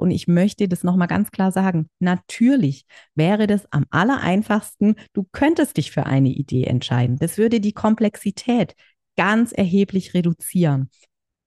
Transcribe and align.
Und 0.00 0.12
ich 0.12 0.26
möchte 0.26 0.66
das 0.66 0.82
nochmal 0.82 1.08
ganz 1.08 1.30
klar 1.30 1.52
sagen. 1.52 1.90
Natürlich 1.98 2.86
wäre 3.14 3.46
das 3.46 3.70
am 3.70 3.84
aller 3.90 4.20
einfachsten, 4.20 4.96
du 5.12 5.26
könntest 5.30 5.76
dich 5.76 5.90
für 5.90 6.06
eine 6.06 6.30
Idee 6.30 6.64
entscheiden. 6.64 7.18
Das 7.18 7.36
würde 7.36 7.60
die 7.60 7.74
Komplexität 7.74 8.74
ganz 9.16 9.52
erheblich 9.52 10.14
reduzieren. 10.14 10.88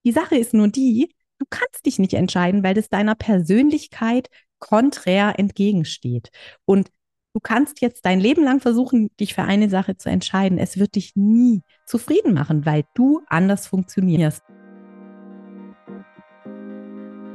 Die 0.06 0.12
Sache 0.12 0.36
ist 0.36 0.54
nur 0.54 0.68
die, 0.68 1.16
du 1.40 1.48
kannst 1.50 1.88
dich 1.88 1.98
nicht 1.98 2.14
entscheiden, 2.14 2.64
weil 2.64 2.76
das 2.76 2.90
deiner 2.90 3.16
Persönlichkeit 3.16 4.30
konträr 4.60 5.40
entgegensteht. 5.40 6.30
Und 6.66 6.90
du 7.34 7.40
kannst 7.42 7.82
jetzt 7.82 8.06
dein 8.06 8.20
Leben 8.20 8.44
lang 8.44 8.60
versuchen, 8.60 9.10
dich 9.20 9.34
für 9.34 9.44
eine 9.44 9.68
Sache 9.68 9.98
zu 9.98 10.12
entscheiden. 10.12 10.60
Es 10.60 10.78
wird 10.78 10.94
dich 10.94 11.14
nie 11.16 11.62
zufrieden 11.88 12.36
machen, 12.36 12.68
weil 12.68 12.84
du 12.94 13.22
anders 13.30 13.66
funktionierst. 13.66 14.44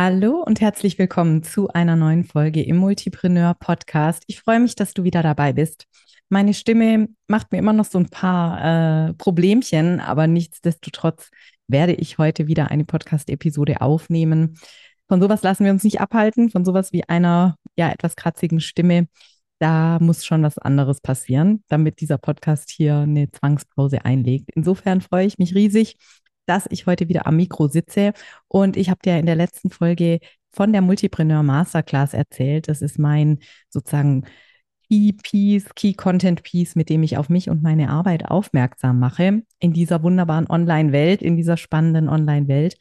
Hallo 0.00 0.44
und 0.46 0.60
herzlich 0.60 0.96
willkommen 0.96 1.42
zu 1.42 1.70
einer 1.70 1.96
neuen 1.96 2.22
Folge 2.22 2.62
im 2.62 2.76
Multipreneur 2.76 3.54
Podcast. 3.54 4.22
Ich 4.28 4.38
freue 4.38 4.60
mich, 4.60 4.76
dass 4.76 4.94
du 4.94 5.02
wieder 5.02 5.24
dabei 5.24 5.52
bist. 5.52 5.88
Meine 6.28 6.54
Stimme 6.54 7.08
macht 7.26 7.50
mir 7.50 7.58
immer 7.58 7.72
noch 7.72 7.84
so 7.84 7.98
ein 7.98 8.08
paar 8.08 9.08
äh, 9.08 9.14
Problemchen, 9.14 9.98
aber 9.98 10.28
nichtsdestotrotz 10.28 11.32
werde 11.66 11.94
ich 11.94 12.16
heute 12.16 12.46
wieder 12.46 12.70
eine 12.70 12.84
Podcast-Episode 12.84 13.80
aufnehmen. 13.80 14.56
Von 15.08 15.20
sowas 15.20 15.42
lassen 15.42 15.64
wir 15.64 15.72
uns 15.72 15.82
nicht 15.82 16.00
abhalten, 16.00 16.48
von 16.48 16.64
sowas 16.64 16.92
wie 16.92 17.02
einer 17.02 17.56
ja 17.76 17.90
etwas 17.90 18.14
kratzigen 18.14 18.60
Stimme. 18.60 19.08
Da 19.58 19.98
muss 20.00 20.24
schon 20.24 20.44
was 20.44 20.58
anderes 20.58 21.00
passieren, 21.00 21.64
damit 21.66 22.00
dieser 22.00 22.18
Podcast 22.18 22.70
hier 22.70 22.98
eine 22.98 23.32
Zwangspause 23.32 24.04
einlegt. 24.04 24.50
Insofern 24.54 25.00
freue 25.00 25.26
ich 25.26 25.38
mich 25.38 25.56
riesig, 25.56 25.96
dass 26.48 26.66
ich 26.70 26.86
heute 26.86 27.08
wieder 27.08 27.26
am 27.26 27.36
Mikro 27.36 27.68
sitze. 27.68 28.12
Und 28.48 28.76
ich 28.76 28.90
habe 28.90 29.00
dir 29.04 29.18
in 29.18 29.26
der 29.26 29.36
letzten 29.36 29.70
Folge 29.70 30.20
von 30.52 30.72
der 30.72 30.82
Multipreneur 30.82 31.42
Masterclass 31.42 32.14
erzählt. 32.14 32.68
Das 32.68 32.82
ist 32.82 32.98
mein 32.98 33.38
sozusagen 33.68 34.24
Key 34.88 35.12
Piece, 35.12 35.74
Key 35.74 35.92
Content 35.92 36.42
Piece, 36.42 36.74
mit 36.74 36.88
dem 36.88 37.02
ich 37.02 37.18
auf 37.18 37.28
mich 37.28 37.50
und 37.50 37.62
meine 37.62 37.90
Arbeit 37.90 38.24
aufmerksam 38.30 38.98
mache 38.98 39.42
in 39.58 39.72
dieser 39.74 40.02
wunderbaren 40.02 40.48
Online-Welt, 40.48 41.20
in 41.20 41.36
dieser 41.36 41.58
spannenden 41.58 42.08
Online-Welt. 42.08 42.76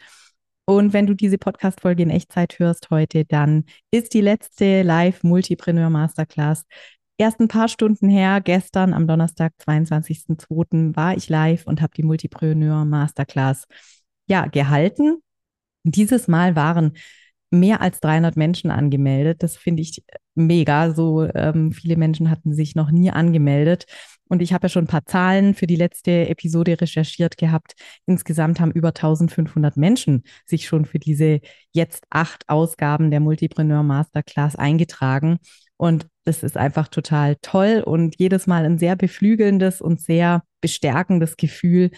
Und 0.66 0.94
wenn 0.94 1.08
du 1.08 1.14
diese 1.14 1.38
Podcast-Folge 1.38 2.04
in 2.04 2.10
Echtzeit 2.10 2.60
hörst 2.60 2.90
heute, 2.90 3.26
dann 3.26 3.66
ist 3.92 4.14
die 4.14 4.22
letzte 4.22 4.84
Live-Multipreneur 4.84 5.90
Masterclass 5.90 6.66
erst 7.18 7.40
ein 7.40 7.48
paar 7.48 7.68
Stunden 7.68 8.10
her, 8.10 8.42
gestern 8.42 8.94
am 8.94 9.08
Donnerstag, 9.08 9.54
22.02., 9.66 10.96
war 10.96 11.16
ich 11.16 11.30
live 11.30 11.66
und 11.66 11.82
habe 11.82 11.94
die 11.96 12.04
Multipreneur 12.04 12.86
Masterclass 12.86 13.66
ja 14.28 14.46
gehalten. 14.48 15.18
Dieses 15.84 16.28
Mal 16.28 16.56
waren 16.56 16.94
mehr 17.50 17.82
als 17.82 18.00
300 18.02 18.36
Menschen 18.36 18.72
angemeldet. 18.72 19.42
Das 19.44 19.58
finde 19.58 19.82
ich 19.82 20.04
mega. 20.36 20.94
So 20.94 21.24
ähm, 21.34 21.72
viele 21.72 21.96
Menschen 21.96 22.30
hatten 22.30 22.54
sich 22.54 22.76
noch 22.76 22.92
nie 22.92 23.10
angemeldet. 23.12 23.86
Und 24.30 24.42
ich 24.42 24.52
habe 24.54 24.66
ja 24.66 24.70
schon 24.70 24.84
ein 24.84 24.90
paar 24.90 25.06
Zahlen 25.06 25.54
für 25.54 25.68
die 25.68 25.78
letzte 25.78 26.28
Episode 26.28 26.80
recherchiert 26.80 27.38
gehabt. 27.38 27.74
Insgesamt 28.06 28.60
haben 28.60 28.72
über 28.72 28.90
1500 28.90 29.78
Menschen 29.78 30.24
sich 30.46 30.68
schon 30.68 30.86
für 30.86 31.00
diese 31.00 31.40
jetzt 31.72 32.04
acht 32.10 32.50
Ausgaben 32.50 33.10
der 33.10 33.22
Multipreneur 33.22 33.84
Masterclass 33.84 34.58
eingetragen. 34.58 35.40
Und 35.78 36.08
das 36.26 36.44
ist 36.44 36.58
einfach 36.58 36.88
total 36.88 37.38
toll 37.42 37.84
und 37.86 38.16
jedes 38.20 38.48
Mal 38.48 38.66
ein 38.66 38.78
sehr 38.78 38.96
beflügelndes 38.96 39.80
und 39.82 40.02
sehr 40.02 40.44
bestärkendes 40.62 41.38
Gefühl, 41.38 41.92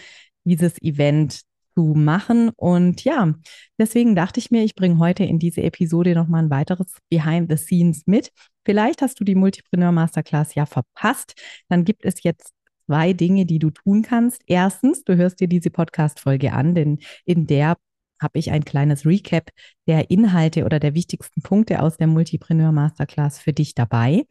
dieses 0.44 0.80
Event 0.82 1.40
zu 1.74 1.94
machen. 1.94 2.50
Und 2.56 3.04
ja, 3.04 3.34
deswegen 3.78 4.14
dachte 4.14 4.38
ich 4.38 4.50
mir, 4.50 4.62
ich 4.64 4.74
bringe 4.74 4.98
heute 4.98 5.24
in 5.24 5.38
diese 5.38 5.62
Episode 5.62 6.14
nochmal 6.14 6.44
ein 6.44 6.50
weiteres 6.50 6.94
Behind 7.08 7.50
the 7.50 7.56
Scenes 7.56 8.02
mit. 8.06 8.30
Vielleicht 8.64 9.02
hast 9.02 9.18
du 9.18 9.24
die 9.24 9.34
Multipreneur 9.34 9.92
Masterclass 9.92 10.54
ja 10.54 10.66
verpasst. 10.66 11.34
Dann 11.68 11.84
gibt 11.84 12.04
es 12.04 12.22
jetzt 12.22 12.52
zwei 12.86 13.12
Dinge, 13.12 13.46
die 13.46 13.58
du 13.58 13.70
tun 13.70 14.02
kannst. 14.02 14.42
Erstens, 14.46 15.04
du 15.04 15.16
hörst 15.16 15.40
dir 15.40 15.48
diese 15.48 15.70
Podcast-Folge 15.70 16.52
an, 16.52 16.74
denn 16.74 16.98
in 17.24 17.46
der 17.46 17.76
habe 18.20 18.38
ich 18.38 18.50
ein 18.50 18.64
kleines 18.64 19.06
Recap 19.06 19.50
der 19.86 20.10
Inhalte 20.10 20.64
oder 20.64 20.78
der 20.78 20.94
wichtigsten 20.94 21.42
Punkte 21.42 21.82
aus 21.82 21.96
der 21.96 22.06
Multipreneur 22.06 22.70
Masterclass 22.70 23.38
für 23.38 23.52
dich 23.52 23.74
dabei. 23.74 24.24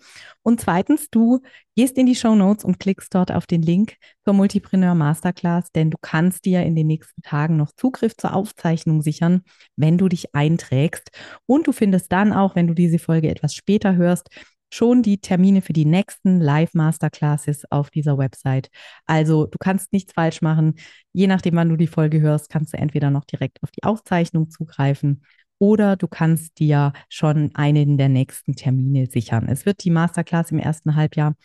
Und 0.44 0.62
zweitens, 0.62 1.10
du 1.10 1.42
gehst 1.76 1.98
in 1.98 2.06
die 2.06 2.16
Show 2.16 2.36
Notes 2.36 2.64
und 2.64 2.80
klickst 2.80 3.14
dort 3.14 3.32
auf 3.32 3.48
den 3.48 3.62
Link 3.62 3.96
zur 4.24 4.34
Multipreneur 4.34 4.96
Masterclass, 4.96 5.72
denn 5.72 5.92
du 5.92 5.98
kannst 6.02 6.46
dir 6.46 6.64
in 6.64 6.76
den 6.76 6.88
nächsten 6.88 7.22
Tagen 7.22 7.58
noch 7.58 7.72
Zugriff 7.76 8.16
zur 8.16 8.34
Aufzeichnung 8.34 9.02
sichern, 9.02 9.42
wenn 9.76 9.98
du 9.98 10.08
dich 10.08 10.36
einträgst. 10.36 11.10
Und 11.46 11.68
du 11.68 11.72
findest 11.72 12.12
dann 12.12 12.34
auch, 12.34 12.56
wenn 12.56 12.68
du 12.68 12.74
diese 12.74 13.00
Folge 13.00 13.30
etwas 13.30 13.54
später 13.54 13.96
hörst, 13.96 14.30
schon 14.70 15.02
die 15.02 15.20
Termine 15.20 15.62
für 15.62 15.74
die 15.74 15.86
nächsten 15.86 16.40
Live-Masterclasses 16.40 17.64
auf 17.72 17.90
dieser 17.90 18.18
Website. 18.18 18.70
Also 19.06 19.46
du 19.46 19.58
kannst 19.60 19.92
nichts 19.94 20.14
falsch 20.14 20.42
machen. 20.42 20.76
Je 21.14 21.28
nachdem, 21.28 21.56
wann 21.56 21.70
du 21.70 21.76
die 21.76 21.88
Folge 21.88 22.22
hörst, 22.22 22.50
kannst 22.50 22.74
du 22.74 22.78
entweder 22.78 23.10
noch 23.10 23.26
direkt 23.26 23.62
auf 23.64 23.72
die 23.72 23.84
Aufzeichnung 23.84 24.50
zugreifen 24.50 25.24
oder 25.60 25.98
du 25.98 26.08
kannst 26.08 26.60
dir 26.60 26.94
schon 27.10 27.52
einen 27.54 27.98
der 27.98 28.10
nächsten 28.10 28.56
Termine 28.56 29.08
sichern. 29.08 29.48
Es 29.48 29.66
wird 29.66 29.84
die 29.84 29.92
Masterclass 29.92 30.52
im 30.52 30.60
ersten 30.60 30.96
Halbjahr 30.96 31.36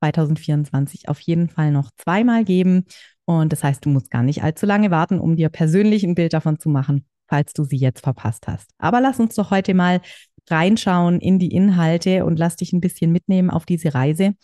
2024 0.00 1.08
auf 1.08 1.18
jeden 1.20 1.48
Fall 1.48 1.70
noch 1.70 1.90
zweimal 1.96 2.44
geben. 2.44 2.84
Und 3.24 3.52
das 3.52 3.64
heißt, 3.64 3.84
du 3.84 3.88
musst 3.88 4.10
gar 4.10 4.22
nicht 4.22 4.42
allzu 4.42 4.66
lange 4.66 4.90
warten, 4.90 5.18
um 5.18 5.36
dir 5.36 5.48
persönlich 5.48 6.04
ein 6.04 6.14
Bild 6.14 6.34
davon 6.34 6.58
zu 6.58 6.68
machen, 6.68 7.06
falls 7.26 7.54
du 7.54 7.64
sie 7.64 7.78
jetzt 7.78 8.02
verpasst 8.02 8.46
hast. 8.46 8.70
Aber 8.78 9.00
lass 9.00 9.18
uns 9.18 9.34
doch 9.34 9.50
heute 9.50 9.72
mal 9.72 10.02
reinschauen 10.50 11.20
in 11.20 11.38
die 11.38 11.54
Inhalte 11.54 12.24
und 12.24 12.38
lass 12.38 12.56
dich 12.56 12.72
ein 12.72 12.80
bisschen 12.80 13.12
mitnehmen 13.12 13.50
auf 13.50 13.66
diese 13.66 13.94
Reise. 13.94 14.34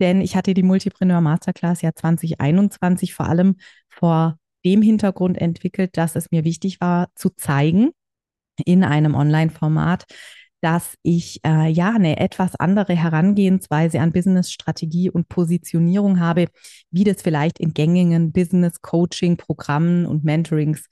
Denn 0.00 0.20
ich 0.20 0.36
hatte 0.36 0.54
die 0.54 0.62
Multipreneur 0.62 1.20
Masterclass 1.20 1.82
ja 1.82 1.94
2021 1.94 3.14
vor 3.14 3.28
allem 3.28 3.56
vor 3.88 4.36
dem 4.64 4.82
Hintergrund 4.82 5.38
entwickelt, 5.38 5.96
dass 5.96 6.16
es 6.16 6.30
mir 6.30 6.44
wichtig 6.44 6.80
war 6.80 7.08
zu 7.14 7.30
zeigen 7.30 7.90
in 8.64 8.84
einem 8.84 9.14
Online-Format, 9.14 10.04
dass 10.60 10.96
ich 11.02 11.40
äh, 11.44 11.68
ja 11.68 11.92
eine 11.94 12.18
etwas 12.18 12.54
andere 12.54 12.94
Herangehensweise 12.94 14.00
an 14.00 14.12
Business-Strategie 14.12 15.10
und 15.10 15.28
Positionierung 15.28 16.20
habe, 16.20 16.46
wie 16.90 17.04
das 17.04 17.22
vielleicht 17.22 17.58
in 17.58 17.74
gängigen 17.74 18.32
Business-Coaching-Programmen 18.32 20.06
und 20.06 20.22
Mentorings 20.22 20.86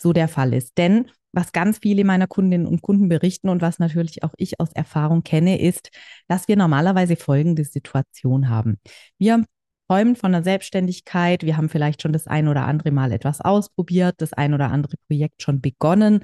so 0.00 0.12
der 0.12 0.28
Fall 0.28 0.54
ist. 0.54 0.78
Denn 0.78 1.10
was 1.36 1.52
ganz 1.52 1.78
viele 1.82 2.04
meiner 2.04 2.26
Kundinnen 2.26 2.66
und 2.66 2.80
Kunden 2.80 3.08
berichten 3.08 3.50
und 3.50 3.60
was 3.60 3.78
natürlich 3.78 4.24
auch 4.24 4.32
ich 4.38 4.58
aus 4.58 4.72
Erfahrung 4.72 5.22
kenne, 5.22 5.60
ist, 5.60 5.90
dass 6.28 6.48
wir 6.48 6.56
normalerweise 6.56 7.14
folgende 7.14 7.64
Situation 7.64 8.48
haben. 8.48 8.78
Wir 9.18 9.44
träumen 9.86 10.16
von 10.16 10.32
der 10.32 10.42
Selbstständigkeit. 10.42 11.42
Wir 11.44 11.58
haben 11.58 11.68
vielleicht 11.68 12.00
schon 12.02 12.14
das 12.14 12.26
ein 12.26 12.48
oder 12.48 12.64
andere 12.64 12.90
Mal 12.90 13.12
etwas 13.12 13.42
ausprobiert, 13.42 14.16
das 14.18 14.32
ein 14.32 14.54
oder 14.54 14.70
andere 14.70 14.96
Projekt 15.08 15.42
schon 15.42 15.60
begonnen. 15.60 16.20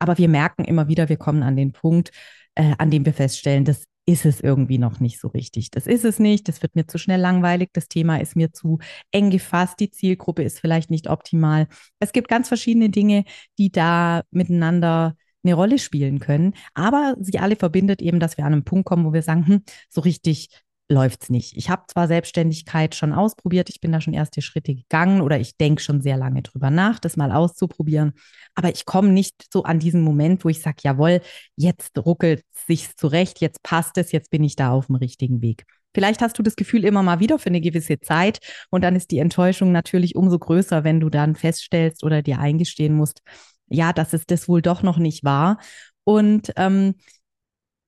Aber 0.00 0.18
wir 0.18 0.28
merken 0.28 0.64
immer 0.64 0.88
wieder, 0.88 1.08
wir 1.08 1.16
kommen 1.16 1.44
an 1.44 1.56
den 1.56 1.72
Punkt, 1.72 2.10
äh, 2.56 2.74
an 2.78 2.90
dem 2.90 3.06
wir 3.06 3.14
feststellen, 3.14 3.64
das 3.64 3.84
ist 4.06 4.24
es 4.24 4.40
irgendwie 4.40 4.78
noch 4.78 5.00
nicht 5.00 5.20
so 5.20 5.28
richtig. 5.28 5.70
Das 5.72 5.86
ist 5.86 6.04
es 6.04 6.18
nicht, 6.20 6.48
das 6.48 6.62
wird 6.62 6.76
mir 6.76 6.86
zu 6.86 6.96
schnell 6.96 7.20
langweilig, 7.20 7.70
das 7.72 7.88
Thema 7.88 8.18
ist 8.20 8.36
mir 8.36 8.52
zu 8.52 8.78
eng 9.10 9.30
gefasst, 9.30 9.80
die 9.80 9.90
Zielgruppe 9.90 10.44
ist 10.44 10.60
vielleicht 10.60 10.90
nicht 10.90 11.08
optimal. 11.10 11.66
Es 11.98 12.12
gibt 12.12 12.28
ganz 12.28 12.48
verschiedene 12.48 12.88
Dinge, 12.88 13.24
die 13.58 13.72
da 13.72 14.22
miteinander 14.30 15.16
eine 15.44 15.54
Rolle 15.54 15.78
spielen 15.78 16.20
können, 16.20 16.54
aber 16.74 17.16
sie 17.20 17.38
alle 17.38 17.56
verbindet 17.56 18.00
eben, 18.02 18.20
dass 18.20 18.36
wir 18.36 18.44
an 18.44 18.52
einen 18.52 18.64
Punkt 18.64 18.86
kommen, 18.86 19.04
wo 19.04 19.12
wir 19.12 19.22
sagen, 19.22 19.46
hm, 19.46 19.62
so 19.88 20.00
richtig 20.00 20.48
läuft 20.88 21.24
es 21.24 21.30
nicht. 21.30 21.56
Ich 21.56 21.68
habe 21.68 21.82
zwar 21.88 22.06
Selbstständigkeit 22.06 22.94
schon 22.94 23.12
ausprobiert, 23.12 23.68
ich 23.68 23.80
bin 23.80 23.92
da 23.92 24.00
schon 24.00 24.14
erste 24.14 24.40
Schritte 24.40 24.74
gegangen 24.74 25.20
oder 25.20 25.38
ich 25.40 25.56
denke 25.56 25.82
schon 25.82 26.00
sehr 26.00 26.16
lange 26.16 26.42
drüber 26.42 26.70
nach, 26.70 26.98
das 27.00 27.16
mal 27.16 27.32
auszuprobieren, 27.32 28.12
aber 28.54 28.68
ich 28.68 28.84
komme 28.84 29.08
nicht 29.08 29.46
so 29.52 29.64
an 29.64 29.80
diesen 29.80 30.02
Moment, 30.02 30.44
wo 30.44 30.48
ich 30.48 30.62
sage, 30.62 30.78
jawohl, 30.82 31.20
jetzt 31.56 31.98
ruckelt 31.98 32.44
sich 32.66 32.96
zurecht, 32.96 33.40
jetzt 33.40 33.62
passt 33.62 33.98
es, 33.98 34.12
jetzt 34.12 34.30
bin 34.30 34.44
ich 34.44 34.54
da 34.54 34.70
auf 34.70 34.86
dem 34.86 34.96
richtigen 34.96 35.42
Weg. 35.42 35.64
Vielleicht 35.92 36.20
hast 36.20 36.38
du 36.38 36.42
das 36.42 36.56
Gefühl 36.56 36.84
immer 36.84 37.02
mal 37.02 37.20
wieder 37.20 37.38
für 37.38 37.48
eine 37.48 37.60
gewisse 37.60 37.98
Zeit 37.98 38.38
und 38.70 38.82
dann 38.82 38.96
ist 38.96 39.10
die 39.10 39.18
Enttäuschung 39.18 39.72
natürlich 39.72 40.14
umso 40.14 40.38
größer, 40.38 40.84
wenn 40.84 41.00
du 41.00 41.08
dann 41.08 41.34
feststellst 41.34 42.04
oder 42.04 42.22
dir 42.22 42.38
eingestehen 42.38 42.94
musst, 42.94 43.22
ja, 43.68 43.92
dass 43.92 44.12
es 44.12 44.26
das 44.26 44.48
wohl 44.48 44.62
doch 44.62 44.82
noch 44.82 44.98
nicht 44.98 45.24
war. 45.24 45.58
Und 46.04 46.52
ähm, 46.56 46.94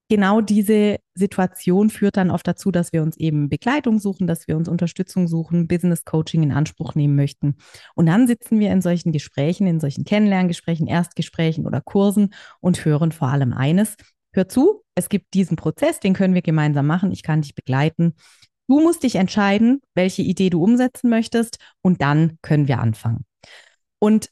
genau 0.09 0.41
diese 0.41 0.99
Situation 1.15 1.91
führt 1.91 2.17
dann 2.17 2.31
oft 2.31 2.47
dazu, 2.47 2.71
dass 2.71 2.93
wir 2.93 3.03
uns 3.03 3.17
eben 3.17 3.49
Begleitung 3.49 3.99
suchen, 3.99 4.27
dass 4.27 4.49
wir 4.49 4.57
uns 4.57 4.69
Unterstützung 4.69 5.29
suchen, 5.29 5.69
Business 5.69 6.05
Coaching 6.05 6.43
in 6.43 6.53
Anspruch 6.53 6.95
nehmen 6.95 7.15
möchten. 7.15 7.57
Und 7.95 8.07
dann 8.07 8.27
sitzen 8.27 8.59
wir 8.59 8.73
in 8.73 8.81
solchen 8.83 9.13
Gesprächen, 9.13 9.67
in 9.67 9.81
solchen 9.81 10.05
Kennenlerngesprächen, 10.05 10.87
Erstgesprächen 10.87 11.67
oder 11.67 11.81
Kursen 11.81 12.35
und 12.61 12.85
hören 12.85 13.13
vor 13.13 13.29
allem 13.29 13.53
eines. 13.53 13.97
Hör 14.33 14.49
zu, 14.49 14.83
es 14.95 15.09
gibt 15.09 15.35
diesen 15.35 15.57
Prozess, 15.57 16.01
den 16.01 16.15
können 16.15 16.35
wir 16.35 16.43
gemeinsam 16.43 16.87
machen, 16.87 17.13
ich 17.13 17.23
kann 17.23 17.43
dich 17.43 17.55
begleiten. 17.55 18.15
Du 18.67 18.81
musst 18.81 19.03
dich 19.03 19.17
entscheiden, 19.17 19.81
welche 19.95 20.23
Idee 20.23 20.51
du 20.51 20.63
umsetzen 20.63 21.09
möchtest 21.09 21.59
und 21.83 22.03
dann 22.03 22.39
können 22.43 22.69
wir 22.69 22.81
anfangen. 22.81 23.25
Und 23.99 24.31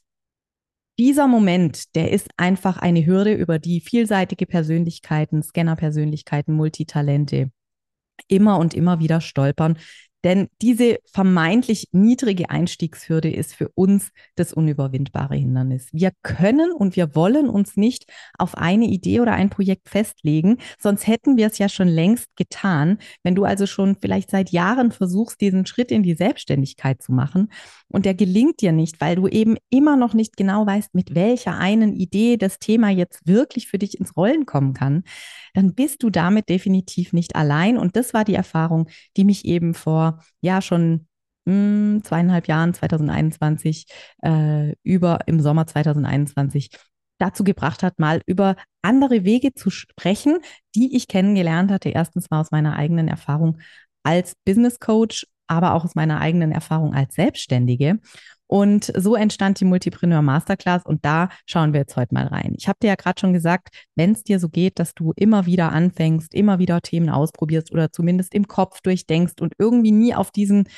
dieser 0.99 1.27
Moment, 1.27 1.95
der 1.95 2.11
ist 2.11 2.29
einfach 2.37 2.77
eine 2.77 3.05
Hürde, 3.05 3.33
über 3.33 3.59
die 3.59 3.81
vielseitige 3.81 4.45
Persönlichkeiten, 4.45 5.43
Scanner-Persönlichkeiten, 5.43 6.53
Multitalente 6.53 7.51
immer 8.27 8.57
und 8.57 8.73
immer 8.73 8.99
wieder 8.99 9.21
stolpern, 9.21 9.77
denn 10.23 10.47
diese 10.61 10.97
vermeintlich 11.05 11.89
niedrige 11.91 12.49
Einstiegshürde 12.49 13.31
ist 13.31 13.53
für 13.53 13.69
uns 13.75 14.09
das 14.35 14.51
unüberwindbare 14.51 15.35
Hindernis. 15.35 15.87
Wir 15.93 16.11
können 16.23 16.71
und 16.71 16.95
wir 16.95 17.15
wollen 17.15 17.47
uns 17.47 17.77
nicht 17.77 18.11
auf 18.37 18.57
eine 18.57 18.85
Idee 18.87 19.19
oder 19.19 19.33
ein 19.33 19.49
Projekt 19.49 19.87
festlegen, 19.87 20.57
sonst 20.79 21.05
hätten 21.07 21.37
wir 21.37 21.47
es 21.47 21.59
ja 21.59 21.69
schon 21.69 21.87
längst 21.87 22.35
getan. 22.35 22.97
Wenn 23.23 23.35
du 23.35 23.45
also 23.45 23.67
schon 23.67 23.95
vielleicht 24.01 24.31
seit 24.31 24.49
Jahren 24.49 24.91
versuchst, 24.91 25.39
diesen 25.39 25.65
Schritt 25.65 25.91
in 25.91 26.03
die 26.03 26.15
Selbstständigkeit 26.15 27.01
zu 27.01 27.13
machen 27.13 27.51
und 27.89 28.05
der 28.05 28.13
gelingt 28.13 28.61
dir 28.61 28.71
nicht, 28.71 28.99
weil 28.99 29.15
du 29.15 29.27
eben 29.27 29.57
immer 29.69 29.95
noch 29.95 30.13
nicht 30.13 30.35
genau 30.37 30.65
weißt, 30.65 30.93
mit 30.93 31.15
welcher 31.15 31.57
einen 31.57 31.93
Idee 31.93 32.37
das 32.37 32.59
Thema 32.59 32.89
jetzt 32.89 33.25
wirklich 33.25 33.67
für 33.67 33.77
dich 33.77 33.99
ins 33.99 34.17
Rollen 34.17 34.45
kommen 34.45 34.73
kann, 34.73 35.03
dann 35.53 35.73
bist 35.73 36.03
du 36.03 36.09
damit 36.09 36.49
definitiv 36.49 37.13
nicht 37.13 37.35
allein. 37.35 37.77
Und 37.77 37.95
das 37.95 38.13
war 38.13 38.25
die 38.25 38.35
Erfahrung, 38.35 38.89
die 39.15 39.23
mich 39.23 39.45
eben 39.45 39.73
vor, 39.73 40.23
ja, 40.41 40.61
schon 40.61 41.07
mh, 41.45 41.53
hm, 41.53 42.03
zweieinhalb 42.03 42.47
Jahren, 42.47 42.73
2021, 42.73 43.87
äh, 44.21 44.73
über 44.83 45.19
im 45.27 45.39
Sommer 45.39 45.65
2021 45.67 46.71
dazu 47.19 47.43
gebracht 47.43 47.83
hat, 47.83 47.99
mal 47.99 48.21
über 48.25 48.55
andere 48.81 49.23
Wege 49.23 49.53
zu 49.53 49.69
sprechen, 49.69 50.37
die 50.75 50.95
ich 50.95 51.07
kennengelernt 51.07 51.71
hatte. 51.71 51.89
Erstens 51.89 52.29
mal 52.29 52.41
aus 52.41 52.51
meiner 52.51 52.75
eigenen 52.75 53.07
Erfahrung 53.07 53.57
als 54.03 54.33
Business 54.45 54.79
Coach, 54.79 55.25
aber 55.47 55.73
auch 55.73 55.85
aus 55.85 55.95
meiner 55.95 56.19
eigenen 56.19 56.51
Erfahrung 56.51 56.93
als 56.93 57.15
Selbstständige. 57.15 57.99
Und 58.47 58.93
so 58.95 59.15
entstand 59.15 59.59
die 59.59 59.65
Multipreneur 59.65 60.21
Masterclass 60.21 60.85
und 60.85 61.03
da 61.03 61.29
schauen 61.45 61.73
wir 61.73 61.81
jetzt 61.81 61.97
heute 61.97 62.13
mal 62.13 62.27
rein. 62.27 62.55
Ich 62.57 62.69
habe 62.69 62.79
dir 62.81 62.87
ja 62.87 62.95
gerade 62.95 63.19
schon 63.19 63.33
gesagt, 63.33 63.69
wenn 63.95 64.13
es 64.13 64.23
dir 64.23 64.39
so 64.39 64.47
geht, 64.47 64.79
dass 64.79 64.93
du 64.93 65.11
immer 65.17 65.45
wieder 65.45 65.73
anfängst, 65.73 66.33
immer 66.33 66.57
wieder 66.57 66.81
Themen 66.81 67.09
ausprobierst 67.09 67.73
oder 67.73 67.91
zumindest 67.91 68.33
im 68.33 68.47
Kopf 68.47 68.79
durchdenkst 68.81 69.41
und 69.41 69.53
irgendwie 69.57 69.91
nie 69.91 70.15
auf 70.15 70.31
diesen 70.31 70.69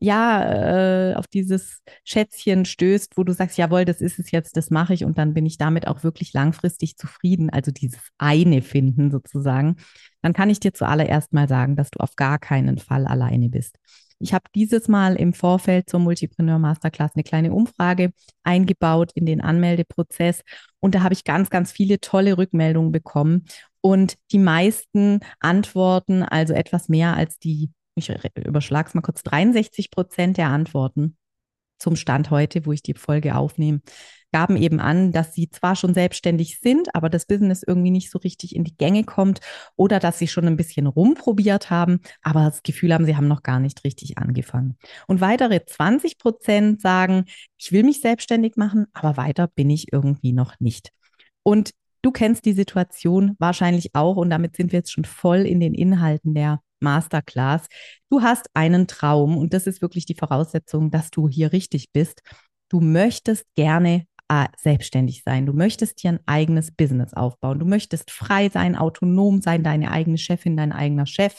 ja, 0.00 1.10
äh, 1.10 1.14
auf 1.16 1.26
dieses 1.26 1.82
Schätzchen 2.04 2.64
stößt, 2.64 3.16
wo 3.16 3.24
du 3.24 3.32
sagst, 3.32 3.58
jawohl, 3.58 3.84
das 3.84 4.00
ist 4.00 4.20
es 4.20 4.30
jetzt, 4.30 4.56
das 4.56 4.70
mache 4.70 4.94
ich 4.94 5.04
und 5.04 5.18
dann 5.18 5.34
bin 5.34 5.44
ich 5.44 5.58
damit 5.58 5.88
auch 5.88 6.04
wirklich 6.04 6.32
langfristig 6.32 6.96
zufrieden, 6.96 7.50
also 7.50 7.72
dieses 7.72 8.00
eine 8.16 8.62
finden 8.62 9.10
sozusagen, 9.10 9.74
dann 10.22 10.34
kann 10.34 10.50
ich 10.50 10.60
dir 10.60 10.72
zuallererst 10.72 11.32
mal 11.32 11.48
sagen, 11.48 11.74
dass 11.74 11.90
du 11.90 11.98
auf 11.98 12.14
gar 12.14 12.38
keinen 12.38 12.78
Fall 12.78 13.08
alleine 13.08 13.48
bist. 13.48 13.76
Ich 14.20 14.34
habe 14.34 14.44
dieses 14.54 14.88
Mal 14.88 15.16
im 15.16 15.32
Vorfeld 15.32 15.88
zur 15.88 16.00
Multipreneur 16.00 16.58
Masterclass 16.58 17.12
eine 17.14 17.22
kleine 17.22 17.52
Umfrage 17.52 18.10
eingebaut 18.42 19.12
in 19.14 19.26
den 19.26 19.40
Anmeldeprozess. 19.40 20.42
Und 20.80 20.94
da 20.94 21.02
habe 21.02 21.14
ich 21.14 21.24
ganz, 21.24 21.50
ganz 21.50 21.70
viele 21.70 22.00
tolle 22.00 22.36
Rückmeldungen 22.36 22.90
bekommen. 22.92 23.44
Und 23.80 24.16
die 24.32 24.38
meisten 24.38 25.20
Antworten, 25.38 26.22
also 26.22 26.52
etwas 26.52 26.88
mehr 26.88 27.16
als 27.16 27.38
die, 27.38 27.70
ich 27.94 28.12
überschlage 28.34 28.88
es 28.88 28.94
mal 28.94 29.02
kurz, 29.02 29.22
63 29.22 29.90
Prozent 29.90 30.36
der 30.36 30.48
Antworten 30.48 31.16
zum 31.78 31.94
Stand 31.94 32.30
heute, 32.30 32.66
wo 32.66 32.72
ich 32.72 32.82
die 32.82 32.94
Folge 32.94 33.36
aufnehme, 33.36 33.80
gaben 34.32 34.56
eben 34.56 34.80
an, 34.80 35.12
dass 35.12 35.34
sie 35.34 35.48
zwar 35.50 35.76
schon 35.76 35.94
selbstständig 35.94 36.60
sind, 36.60 36.94
aber 36.94 37.08
das 37.08 37.26
Business 37.26 37.62
irgendwie 37.66 37.90
nicht 37.90 38.10
so 38.10 38.18
richtig 38.18 38.54
in 38.54 38.64
die 38.64 38.76
Gänge 38.76 39.04
kommt 39.04 39.40
oder 39.76 39.98
dass 39.98 40.18
sie 40.18 40.28
schon 40.28 40.46
ein 40.46 40.56
bisschen 40.56 40.86
rumprobiert 40.86 41.70
haben, 41.70 42.00
aber 42.22 42.44
das 42.44 42.62
Gefühl 42.62 42.92
haben, 42.92 43.04
sie 43.04 43.16
haben 43.16 43.28
noch 43.28 43.42
gar 43.42 43.60
nicht 43.60 43.84
richtig 43.84 44.18
angefangen. 44.18 44.76
Und 45.06 45.20
weitere 45.20 45.64
20 45.64 46.18
Prozent 46.18 46.80
sagen, 46.80 47.24
ich 47.56 47.72
will 47.72 47.84
mich 47.84 48.00
selbstständig 48.00 48.56
machen, 48.56 48.86
aber 48.92 49.16
weiter 49.16 49.48
bin 49.48 49.70
ich 49.70 49.92
irgendwie 49.92 50.32
noch 50.32 50.54
nicht. 50.60 50.90
Und 51.42 51.70
du 52.02 52.10
kennst 52.10 52.44
die 52.44 52.52
Situation 52.52 53.34
wahrscheinlich 53.38 53.94
auch 53.94 54.16
und 54.16 54.30
damit 54.30 54.56
sind 54.56 54.72
wir 54.72 54.80
jetzt 54.80 54.92
schon 54.92 55.04
voll 55.04 55.38
in 55.40 55.60
den 55.60 55.74
Inhalten 55.74 56.34
der 56.34 56.60
Masterclass. 56.80 57.66
Du 58.10 58.22
hast 58.22 58.50
einen 58.54 58.86
Traum 58.86 59.36
und 59.36 59.52
das 59.52 59.66
ist 59.66 59.82
wirklich 59.82 60.06
die 60.06 60.14
Voraussetzung, 60.14 60.90
dass 60.90 61.10
du 61.10 61.28
hier 61.28 61.52
richtig 61.52 61.90
bist. 61.92 62.22
Du 62.68 62.80
möchtest 62.80 63.44
gerne 63.54 64.06
äh, 64.28 64.46
selbstständig 64.56 65.22
sein. 65.24 65.46
Du 65.46 65.52
möchtest 65.52 66.02
dir 66.02 66.12
ein 66.12 66.20
eigenes 66.26 66.70
Business 66.70 67.14
aufbauen. 67.14 67.58
Du 67.58 67.66
möchtest 67.66 68.10
frei 68.10 68.48
sein, 68.48 68.76
autonom 68.76 69.40
sein, 69.40 69.62
deine 69.62 69.90
eigene 69.90 70.18
Chefin, 70.18 70.56
dein 70.56 70.72
eigener 70.72 71.06
Chef, 71.06 71.38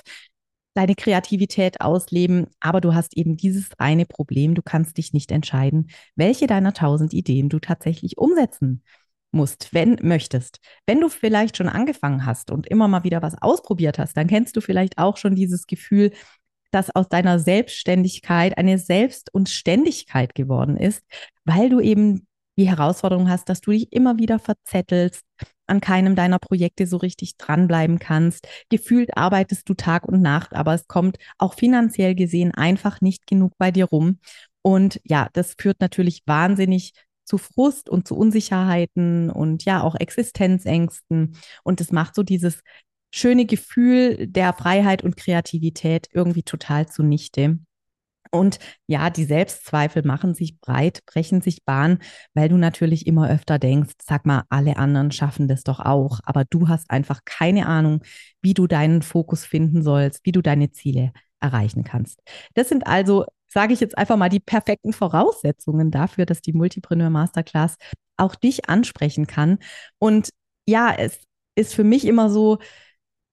deine 0.73 0.95
Kreativität 0.95 1.81
ausleben. 1.81 2.47
Aber 2.59 2.81
du 2.81 2.93
hast 2.93 3.15
eben 3.15 3.37
dieses 3.37 3.69
eine 3.77 4.05
Problem. 4.05 4.55
Du 4.55 4.61
kannst 4.61 4.97
dich 4.97 5.13
nicht 5.13 5.31
entscheiden, 5.31 5.89
welche 6.15 6.47
deiner 6.47 6.73
tausend 6.73 7.13
Ideen 7.13 7.49
du 7.49 7.59
tatsächlich 7.59 8.17
umsetzen 8.17 8.83
musst, 9.31 9.73
wenn 9.73 9.97
möchtest. 10.01 10.59
Wenn 10.87 10.99
du 10.99 11.09
vielleicht 11.09 11.57
schon 11.57 11.69
angefangen 11.69 12.25
hast 12.25 12.49
und 12.49 12.65
immer 12.67 12.87
mal 12.87 13.03
wieder 13.03 13.21
was 13.21 13.39
ausprobiert 13.39 13.99
hast, 13.99 14.17
dann 14.17 14.27
kennst 14.27 14.55
du 14.55 14.61
vielleicht 14.61 14.97
auch 14.97 15.17
schon 15.17 15.35
dieses 15.35 15.67
Gefühl, 15.67 16.11
dass 16.71 16.95
aus 16.95 17.09
deiner 17.09 17.39
Selbstständigkeit 17.39 18.57
eine 18.57 18.77
Selbst- 18.77 19.33
und 19.33 19.49
Ständigkeit 19.49 20.35
geworden 20.35 20.77
ist, 20.77 21.03
weil 21.45 21.69
du 21.69 21.79
eben 21.79 22.27
die 22.59 22.69
Herausforderung 22.69 23.29
hast, 23.29 23.49
dass 23.49 23.61
du 23.61 23.71
dich 23.71 23.91
immer 23.91 24.19
wieder 24.19 24.37
verzettelst, 24.37 25.23
an 25.65 25.81
keinem 25.81 26.15
deiner 26.15 26.39
Projekte 26.39 26.87
so 26.87 26.97
richtig 26.97 27.37
dranbleiben 27.37 27.99
kannst. 27.99 28.47
Gefühlt 28.69 29.15
arbeitest 29.17 29.69
du 29.69 29.73
Tag 29.73 30.07
und 30.07 30.21
Nacht, 30.21 30.53
aber 30.53 30.73
es 30.73 30.87
kommt 30.87 31.17
auch 31.37 31.53
finanziell 31.53 32.15
gesehen 32.15 32.53
einfach 32.53 33.01
nicht 33.01 33.27
genug 33.27 33.53
bei 33.57 33.71
dir 33.71 33.85
rum. 33.85 34.19
Und 34.61 34.99
ja, 35.03 35.29
das 35.33 35.55
führt 35.57 35.79
natürlich 35.79 36.23
wahnsinnig 36.25 36.93
zu 37.23 37.37
Frust 37.37 37.89
und 37.89 38.07
zu 38.07 38.15
Unsicherheiten 38.17 39.29
und 39.29 39.63
ja 39.63 39.81
auch 39.81 39.95
Existenzängsten. 39.95 41.37
Und 41.63 41.79
es 41.79 41.91
macht 41.91 42.15
so 42.15 42.23
dieses 42.23 42.61
schöne 43.13 43.45
Gefühl 43.45 44.27
der 44.27 44.53
Freiheit 44.53 45.03
und 45.03 45.15
Kreativität 45.15 46.07
irgendwie 46.11 46.43
total 46.43 46.87
zunichte. 46.87 47.59
Und 48.31 48.59
ja, 48.87 49.09
die 49.09 49.25
Selbstzweifel 49.25 50.05
machen 50.05 50.35
sich 50.35 50.59
breit, 50.59 50.99
brechen 51.05 51.41
sich 51.41 51.65
Bahn, 51.65 51.99
weil 52.33 52.49
du 52.49 52.57
natürlich 52.57 53.07
immer 53.07 53.29
öfter 53.29 53.57
denkst, 53.57 53.95
sag 54.03 54.25
mal, 54.25 54.43
alle 54.49 54.77
anderen 54.77 55.11
schaffen 55.11 55.47
das 55.47 55.63
doch 55.63 55.79
auch, 55.79 56.19
aber 56.23 56.45
du 56.45 56.67
hast 56.67 56.91
einfach 56.91 57.21
keine 57.25 57.65
Ahnung, 57.65 58.03
wie 58.41 58.53
du 58.53 58.67
deinen 58.67 59.01
Fokus 59.01 59.45
finden 59.45 59.81
sollst, 59.81 60.25
wie 60.25 60.31
du 60.31 60.41
deine 60.41 60.71
Ziele 60.71 61.11
erreichen 61.39 61.83
kannst. 61.83 62.21
Das 62.53 62.69
sind 62.69 62.85
also 62.85 63.25
sage 63.51 63.73
ich 63.73 63.79
jetzt 63.79 63.97
einfach 63.97 64.15
mal, 64.15 64.29
die 64.29 64.39
perfekten 64.39 64.93
Voraussetzungen 64.93 65.91
dafür, 65.91 66.25
dass 66.25 66.41
die 66.41 66.53
Multipreneur 66.53 67.09
Masterclass 67.09 67.77
auch 68.17 68.35
dich 68.35 68.69
ansprechen 68.69 69.27
kann. 69.27 69.59
Und 69.97 70.29
ja, 70.67 70.93
es 70.95 71.19
ist 71.55 71.73
für 71.73 71.83
mich 71.83 72.05
immer 72.05 72.29
so, 72.29 72.59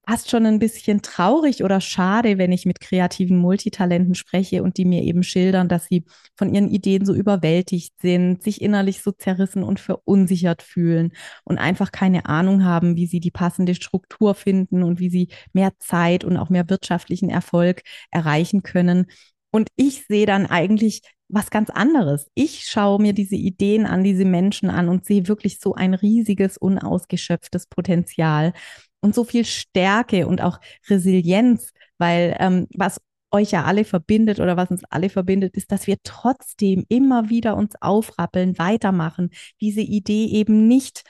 fast 0.09 0.31
schon 0.31 0.47
ein 0.47 0.59
bisschen 0.61 1.03
traurig 1.03 1.65
oder 1.65 1.81
schade, 1.81 2.39
wenn 2.39 2.53
ich 2.53 2.65
mit 2.65 2.81
kreativen 2.81 3.37
Multitalenten 3.39 4.15
spreche 4.15 4.63
und 4.63 4.77
die 4.77 4.85
mir 4.85 5.03
eben 5.03 5.25
schildern, 5.25 5.69
dass 5.69 5.87
sie 5.87 6.05
von 6.37 6.55
ihren 6.55 6.69
Ideen 6.69 7.05
so 7.05 7.13
überwältigt 7.13 7.95
sind, 8.01 8.41
sich 8.43 8.63
innerlich 8.63 9.03
so 9.03 9.11
zerrissen 9.11 9.65
und 9.65 9.81
verunsichert 9.81 10.63
fühlen 10.63 11.13
und 11.45 11.59
einfach 11.59 11.91
keine 11.91 12.27
Ahnung 12.27 12.65
haben, 12.65 12.95
wie 12.97 13.07
sie 13.07 13.19
die 13.21 13.33
passende 13.33 13.75
Struktur 13.75 14.35
finden 14.35 14.85
und 14.85 15.01
wie 15.01 15.11
sie 15.11 15.29
mehr 15.53 15.73
Zeit 15.81 16.23
und 16.25 16.37
auch 16.37 16.51
mehr 16.51 16.69
wirtschaftlichen 16.71 17.29
Erfolg 17.29 17.83
erreichen 18.13 18.63
können. 18.63 19.07
Und 19.51 19.71
ich 19.77 20.05
sehe 20.07 20.27
dann 20.27 20.47
eigentlich 20.47 21.03
was 21.29 21.51
ganz 21.51 21.71
anderes. 21.71 22.31
Ich 22.35 22.67
schaue 22.69 23.01
mir 23.03 23.13
diese 23.13 23.35
Ideen 23.35 23.87
an, 23.87 24.05
diese 24.05 24.25
Menschen 24.25 24.71
an 24.71 24.89
und 24.89 25.05
sehe 25.07 25.27
wirklich 25.29 25.59
so 25.59 25.75
ein 25.75 25.95
riesiges, 25.95 26.57
unausgeschöpftes 26.57 27.67
Potenzial 27.67 28.53
und 29.01 29.15
so 29.15 29.25
viel 29.25 29.45
Stärke 29.45 30.27
und 30.27 30.41
auch 30.43 30.59
Resilienz, 30.89 31.73
weil 31.99 32.37
ähm, 32.41 32.67
was 32.75 33.01
euch 33.31 33.51
ja 33.51 33.65
alle 33.65 33.85
verbindet 33.85 34.41
oder 34.41 34.57
was 34.57 34.71
uns 34.71 34.83
alle 34.91 35.11
verbindet, 35.11 35.55
ist, 35.57 35.73
dass 35.73 35.87
wir 35.87 35.97
trotzdem 36.03 36.85
immer 36.89 37.29
wieder 37.29 37.57
uns 37.57 37.75
aufrappeln, 37.81 38.59
weitermachen, 38.59 39.31
diese 39.61 39.81
Idee 39.81 40.27
eben 40.27 40.69
nicht 40.69 41.03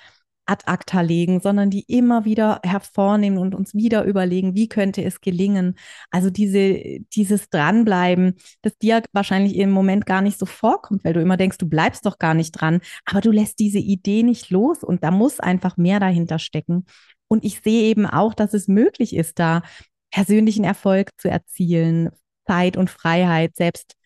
ad 0.47 0.62
acta 0.66 1.00
legen, 1.00 1.40
sondern 1.40 1.71
die 1.71 1.85
immer 1.88 2.25
wieder 2.25 2.61
hervornehmen 2.62 3.38
und 3.38 3.55
uns 3.55 3.75
wieder 3.75 4.05
überlegen, 4.05 4.55
wie 4.55 4.69
könnte 4.69 5.02
es 5.02 5.21
gelingen. 5.21 5.76
Also 6.11 6.31
diese, 6.31 7.00
dieses 7.14 7.50
Dranbleiben, 7.50 8.35
das 8.62 8.78
dir 8.78 9.02
wahrscheinlich 9.12 9.57
im 9.57 9.71
Moment 9.71 10.07
gar 10.07 10.23
nicht 10.23 10.38
so 10.38 10.47
vorkommt, 10.47 11.05
weil 11.05 11.14
du 11.14 11.21
immer 11.21 11.37
denkst, 11.37 11.59
du 11.59 11.69
bleibst 11.69 12.07
doch 12.07 12.19
gar 12.19 12.35
nicht 12.35 12.52
dran, 12.52 12.81
aber 13.05 13.21
du 13.21 13.33
lässt 13.33 13.59
diese 13.59 13.78
Idee 13.78 14.23
nicht 14.23 14.50
los 14.50 14.85
und 14.85 15.02
da 15.02 15.11
muss 15.11 15.40
einfach 15.40 15.76
mehr 15.76 15.99
dahinter 15.99 16.38
stecken. 16.38 16.87
Und 17.28 17.45
ich 17.45 17.61
sehe 17.61 17.85
eben 17.85 18.06
auch, 18.06 18.35
dass 18.35 18.54
es 18.54 18.68
möglich 18.68 19.14
ist, 19.14 19.38
da 19.38 19.62
persönlichen 20.11 20.64
Erfolg 20.64 21.11
zu 21.18 21.28
erzielen, 21.28 22.11
Zeit 22.47 22.76
und 22.76 22.90
Freiheit 22.90 23.56
selbst 23.56 23.97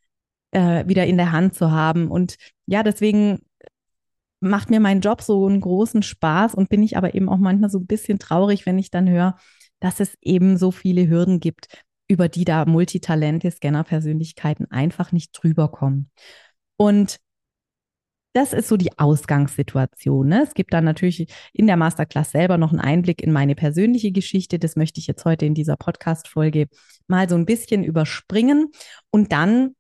äh, 0.53 0.87
wieder 0.87 1.07
in 1.07 1.17
der 1.17 1.33
Hand 1.33 1.55
zu 1.55 1.71
haben. 1.71 2.11
Und 2.11 2.37
ja, 2.67 2.83
deswegen 2.83 3.41
macht 4.41 4.71
mir 4.71 4.81
mein 4.81 5.01
Job 5.01 5.21
so 5.21 5.47
einen 5.47 5.61
großen 5.61 6.03
Spaß 6.03 6.55
und 6.55 6.69
bin 6.69 6.83
ich 6.83 6.97
aber 6.97 7.15
eben 7.15 7.29
auch 7.29 7.39
manchmal 7.39 7.71
so 7.71 7.79
ein 7.79 7.87
bisschen 7.87 8.19
traurig, 8.19 8.67
wenn 8.67 8.79
ich 8.79 8.91
dann 8.91 9.09
höre, 9.09 9.37
dass 9.81 10.01
es 10.01 10.15
eben 10.23 10.57
so 10.57 10.71
viele 10.71 11.09
Hürden 11.09 11.41
gibt, 11.41 11.69
über 12.09 12.29
die 12.29 12.45
da 12.45 12.65
Multitalente, 12.65 13.51
Scanner-Persönlichkeiten 13.51 14.71
einfach 14.71 15.13
nicht 15.13 15.33
drüber 15.33 15.71
kommen. 15.71 16.11
Und 16.77 17.21
das 18.33 18.53
ist 18.53 18.69
so 18.69 18.77
die 18.77 18.97
Ausgangssituation. 18.99 20.29
Ne? 20.29 20.43
Es 20.43 20.55
gibt 20.55 20.73
dann 20.73 20.85
natürlich 20.85 21.27
in 21.53 21.67
der 21.67 21.77
Masterclass 21.77 22.31
selber 22.31 22.59
noch 22.59 22.71
einen 22.71 22.81
Einblick 22.81 23.23
in 23.23 23.33
meine 23.33 23.55
persönliche 23.55 24.13
Geschichte. 24.13 24.59
Das 24.59 24.77
möchte 24.77 25.01
ich 25.01 25.07
jetzt 25.07 25.25
heute 25.25 25.47
in 25.47 25.55
dieser 25.55 25.77
Podcast-Folge 25.77 26.69
mal 27.09 27.29
so 27.29 27.35
ein 27.35 27.47
bisschen 27.47 27.83
überspringen 27.83 28.71
und 29.11 29.33
dann 29.33 29.75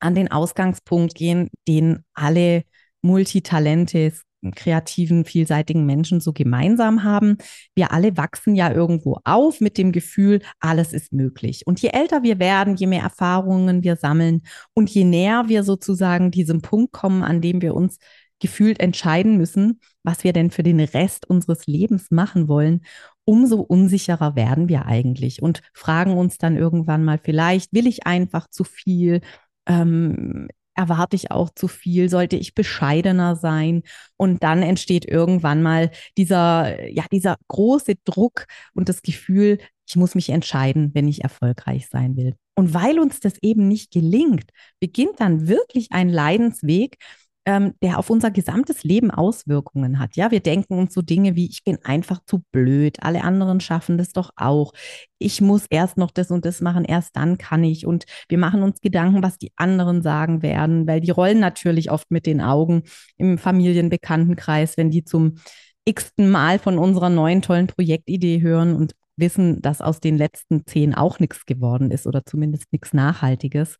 an 0.00 0.14
den 0.14 0.30
Ausgangspunkt 0.30 1.14
gehen, 1.14 1.48
den 1.68 2.04
alle 2.12 2.64
Multitalente, 3.02 4.12
kreativen, 4.54 5.24
vielseitigen 5.24 5.86
Menschen 5.86 6.20
so 6.20 6.32
gemeinsam 6.32 7.04
haben. 7.04 7.38
Wir 7.74 7.92
alle 7.92 8.16
wachsen 8.16 8.54
ja 8.54 8.72
irgendwo 8.72 9.18
auf 9.24 9.60
mit 9.60 9.78
dem 9.78 9.92
Gefühl, 9.92 10.40
alles 10.60 10.92
ist 10.92 11.12
möglich. 11.12 11.66
Und 11.66 11.80
je 11.80 11.88
älter 11.88 12.22
wir 12.22 12.38
werden, 12.38 12.76
je 12.76 12.86
mehr 12.86 13.02
Erfahrungen 13.02 13.82
wir 13.82 13.96
sammeln 13.96 14.42
und 14.74 14.90
je 14.90 15.04
näher 15.04 15.44
wir 15.48 15.62
sozusagen 15.62 16.30
diesem 16.30 16.62
Punkt 16.62 16.92
kommen, 16.92 17.22
an 17.22 17.40
dem 17.40 17.62
wir 17.62 17.74
uns 17.74 17.98
gefühlt 18.38 18.80
entscheiden 18.80 19.36
müssen, 19.38 19.80
was 20.02 20.24
wir 20.24 20.32
denn 20.32 20.50
für 20.50 20.62
den 20.62 20.80
Rest 20.80 21.28
unseres 21.28 21.66
Lebens 21.66 22.10
machen 22.10 22.48
wollen, 22.48 22.82
umso 23.24 23.60
unsicherer 23.60 24.36
werden 24.36 24.68
wir 24.68 24.86
eigentlich 24.86 25.42
und 25.42 25.62
fragen 25.72 26.16
uns 26.16 26.38
dann 26.38 26.56
irgendwann 26.56 27.04
mal 27.04 27.18
vielleicht, 27.22 27.72
will 27.72 27.86
ich 27.86 28.06
einfach 28.06 28.48
zu 28.48 28.64
viel? 28.64 29.20
Ähm, 29.66 30.48
erwarte 30.76 31.16
ich 31.16 31.30
auch 31.30 31.50
zu 31.54 31.68
viel? 31.68 32.08
Sollte 32.08 32.36
ich 32.36 32.54
bescheidener 32.54 33.36
sein? 33.36 33.82
Und 34.16 34.42
dann 34.42 34.62
entsteht 34.62 35.06
irgendwann 35.06 35.62
mal 35.62 35.90
dieser, 36.16 36.88
ja, 36.90 37.04
dieser 37.10 37.36
große 37.48 37.94
Druck 38.04 38.46
und 38.74 38.88
das 38.88 39.02
Gefühl, 39.02 39.58
ich 39.88 39.96
muss 39.96 40.14
mich 40.14 40.30
entscheiden, 40.30 40.90
wenn 40.94 41.08
ich 41.08 41.22
erfolgreich 41.22 41.88
sein 41.88 42.16
will. 42.16 42.34
Und 42.54 42.74
weil 42.74 42.98
uns 42.98 43.20
das 43.20 43.34
eben 43.42 43.68
nicht 43.68 43.92
gelingt, 43.92 44.50
beginnt 44.80 45.20
dann 45.20 45.46
wirklich 45.46 45.92
ein 45.92 46.08
Leidensweg, 46.08 46.96
ähm, 47.46 47.74
der 47.80 47.98
auf 47.98 48.10
unser 48.10 48.32
gesamtes 48.32 48.82
Leben 48.82 49.12
Auswirkungen 49.12 50.00
hat. 50.00 50.16
Ja, 50.16 50.32
wir 50.32 50.40
denken 50.40 50.78
uns 50.78 50.92
so 50.92 51.00
Dinge 51.00 51.36
wie, 51.36 51.46
ich 51.46 51.62
bin 51.62 51.78
einfach 51.84 52.20
zu 52.26 52.42
blöd, 52.50 52.98
alle 53.02 53.22
anderen 53.22 53.60
schaffen 53.60 53.96
das 53.96 54.12
doch 54.12 54.30
auch. 54.36 54.72
Ich 55.18 55.40
muss 55.40 55.66
erst 55.70 55.96
noch 55.96 56.10
das 56.10 56.32
und 56.32 56.44
das 56.44 56.60
machen, 56.60 56.84
erst 56.84 57.14
dann 57.14 57.38
kann 57.38 57.62
ich. 57.62 57.86
Und 57.86 58.04
wir 58.28 58.38
machen 58.38 58.62
uns 58.64 58.80
Gedanken, 58.80 59.22
was 59.22 59.38
die 59.38 59.52
anderen 59.54 60.02
sagen 60.02 60.42
werden, 60.42 60.88
weil 60.88 61.00
die 61.00 61.12
rollen 61.12 61.38
natürlich 61.38 61.90
oft 61.92 62.10
mit 62.10 62.26
den 62.26 62.40
Augen 62.40 62.82
im 63.16 63.38
Familienbekanntenkreis, 63.38 64.76
wenn 64.76 64.90
die 64.90 65.04
zum 65.04 65.36
x-ten 65.84 66.28
Mal 66.28 66.58
von 66.58 66.78
unserer 66.78 67.10
neuen 67.10 67.42
tollen 67.42 67.68
Projektidee 67.68 68.42
hören 68.42 68.74
und 68.74 68.94
wissen, 69.16 69.62
dass 69.62 69.80
aus 69.80 70.00
den 70.00 70.18
letzten 70.18 70.66
zehn 70.66 70.94
auch 70.94 71.20
nichts 71.20 71.46
geworden 71.46 71.92
ist 71.92 72.08
oder 72.08 72.24
zumindest 72.26 72.72
nichts 72.72 72.92
Nachhaltiges. 72.92 73.76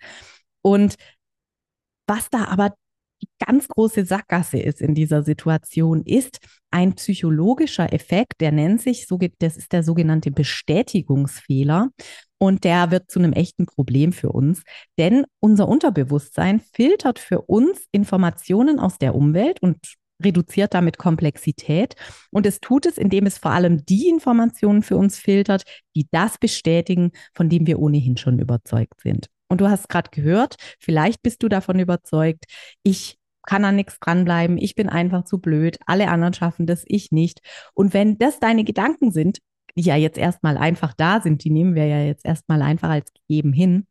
Und 0.63 0.95
was 2.07 2.31
da 2.31 2.45
aber 2.45 2.75
ganz 3.39 3.69
große 3.69 4.05
Sackgasse 4.05 4.59
ist 4.59 4.81
in 4.81 4.95
dieser 4.95 5.23
Situation, 5.23 6.03
ist 6.03 6.39
ein 6.71 6.95
psychologischer 6.95 7.93
Effekt, 7.93 8.41
der 8.41 8.53
nennt 8.53 8.81
sich, 8.81 9.07
das 9.39 9.57
ist 9.57 9.73
der 9.73 9.83
sogenannte 9.83 10.31
Bestätigungsfehler. 10.31 11.91
Und 12.39 12.65
der 12.65 12.91
wird 12.91 13.11
zu 13.11 13.19
einem 13.19 13.33
echten 13.33 13.65
Problem 13.65 14.13
für 14.13 14.29
uns, 14.29 14.63
denn 14.99 15.25
unser 15.41 15.69
Unterbewusstsein 15.69 16.61
filtert 16.61 17.19
für 17.19 17.41
uns 17.43 17.87
Informationen 17.93 18.79
aus 18.79 18.99
der 18.99 19.15
Umwelt 19.15 19.63
und 19.63 19.79
reduziert 20.23 20.75
damit 20.75 20.99
Komplexität. 20.99 21.95
Und 22.31 22.47
es 22.47 22.61
tut 22.61 22.85
es, 22.87 22.99
indem 22.99 23.27
es 23.27 23.39
vor 23.39 23.53
allem 23.53 23.87
die 23.87 24.09
Informationen 24.09 24.83
für 24.83 24.97
uns 24.97 25.19
filtert, 25.19 25.63
die 25.95 26.07
das 26.11 26.37
bestätigen, 26.39 27.13
von 27.35 27.49
dem 27.49 27.67
wir 27.67 27.79
ohnehin 27.79 28.17
schon 28.17 28.39
überzeugt 28.39 29.01
sind. 29.01 29.29
Und 29.49 29.61
du 29.61 29.69
hast 29.69 29.89
gerade 29.89 30.11
gehört, 30.11 30.57
vielleicht 30.81 31.23
bist 31.23 31.43
du 31.43 31.49
davon 31.49 31.79
überzeugt, 31.79 32.45
ich 32.83 33.19
kann 33.47 33.65
an 33.65 33.77
nichts 33.77 33.99
dranbleiben, 34.01 34.59
ich 34.59 34.75
bin 34.75 34.89
einfach 34.89 35.25
zu 35.25 35.39
blöd, 35.39 35.79
alle 35.87 36.09
anderen 36.09 36.35
schaffen 36.35 36.67
das, 36.67 36.85
ich 36.87 37.13
nicht. 37.13 37.41
Und 37.75 37.95
wenn 37.95 38.19
das 38.19 38.41
deine 38.41 38.65
Gedanken 38.65 39.13
sind, 39.13 39.39
die 39.77 39.83
ja 39.83 39.97
jetzt 39.97 40.19
erstmal 40.19 40.57
einfach 40.57 40.95
da 40.95 41.21
sind, 41.21 41.45
die 41.45 41.51
nehmen 41.51 41.75
wir 41.75 41.87
ja 41.87 42.03
jetzt 42.03 42.25
erstmal 42.25 42.63
einfach 42.63 42.91
als 42.91 43.13
gegeben 43.13 43.53
hin, 43.53 43.87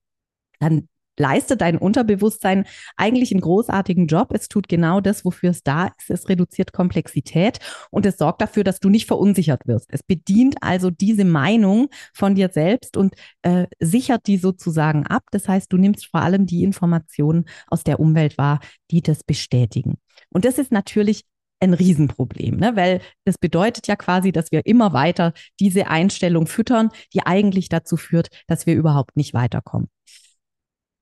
dann 0.60 0.90
leistet 1.18 1.62
dein 1.62 1.78
Unterbewusstsein 1.78 2.66
eigentlich 2.98 3.32
einen 3.32 3.42
großartigen 3.42 4.08
Job. 4.08 4.32
Es 4.34 4.48
tut 4.48 4.68
genau 4.68 5.02
das, 5.02 5.26
wofür 5.26 5.52
es 5.52 5.64
da 5.64 5.88
ist. 5.98 6.10
Es 6.10 6.30
reduziert 6.30 6.74
Komplexität 6.74 7.60
und 7.92 8.06
es 8.06 8.18
sorgt 8.18 8.42
dafür, 8.42 8.64
dass 8.64 8.80
du 8.80 8.90
nicht 8.90 9.08
verunsichert 9.08 9.68
wirst. 9.68 9.88
Es 9.92 10.04
bedient 10.04 10.58
also 10.62 10.90
diese 10.90 11.26
Meinung 11.26 11.90
von 12.14 12.36
dir 12.36 12.50
selbst 12.50 12.98
und 12.98 13.16
äh, 13.42 13.68
sichert 13.80 14.28
die 14.28 14.38
sozusagen 14.38 15.06
ab. 15.06 15.24
Das 15.32 15.48
heißt, 15.48 15.72
du 15.72 15.78
nimmst 15.78 16.08
vor 16.08 16.22
allem 16.22 16.46
die 16.46 16.64
Informationen 16.64 17.46
aus 17.68 17.84
der 17.84 18.00
Umwelt 18.00 18.38
wahr, 18.38 18.60
die 18.92 19.02
das 19.02 19.24
bestätigen. 19.24 19.96
Und 20.30 20.46
das 20.46 20.58
ist 20.58 20.72
natürlich 20.72 21.24
ein 21.60 21.74
Riesenproblem, 21.74 22.58
ne? 22.58 22.76
weil 22.76 23.02
das 23.24 23.38
bedeutet 23.38 23.88
ja 23.88 23.96
quasi, 23.96 24.32
dass 24.32 24.52
wir 24.52 24.66
immer 24.66 24.94
weiter 24.94 25.34
diese 25.60 25.88
Einstellung 25.88 26.48
füttern, 26.48 26.90
die 27.14 27.26
eigentlich 27.26 27.70
dazu 27.70 27.98
führt, 27.98 28.28
dass 28.48 28.66
wir 28.66 28.76
überhaupt 28.76 29.16
nicht 29.16 29.34
weiterkommen. 29.34 29.88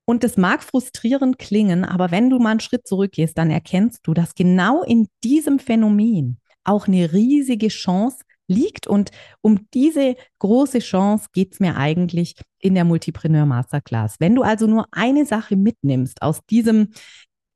Und 0.06 0.22
das 0.22 0.36
mag 0.36 0.62
frustrierend 0.62 1.38
klingen, 1.38 1.84
aber 1.84 2.10
wenn 2.10 2.28
du 2.28 2.38
mal 2.38 2.50
einen 2.50 2.60
Schritt 2.60 2.86
zurückgehst, 2.86 3.38
dann 3.38 3.50
erkennst 3.50 4.06
du, 4.06 4.12
dass 4.12 4.34
genau 4.34 4.82
in 4.82 5.08
diesem 5.22 5.58
Phänomen 5.58 6.38
auch 6.64 6.88
eine 6.88 7.12
riesige 7.12 7.68
Chance 7.68 8.18
liegt. 8.46 8.86
Und 8.86 9.10
um 9.40 9.66
diese 9.72 10.16
große 10.38 10.80
Chance 10.80 11.28
geht 11.32 11.54
es 11.54 11.60
mir 11.60 11.76
eigentlich 11.76 12.34
in 12.58 12.74
der 12.74 12.84
Multipreneur 12.84 13.46
Masterclass. 13.46 14.16
Wenn 14.18 14.34
du 14.34 14.42
also 14.42 14.66
nur 14.66 14.86
eine 14.92 15.24
Sache 15.26 15.56
mitnimmst 15.56 16.22
aus 16.22 16.40
diesem 16.50 16.90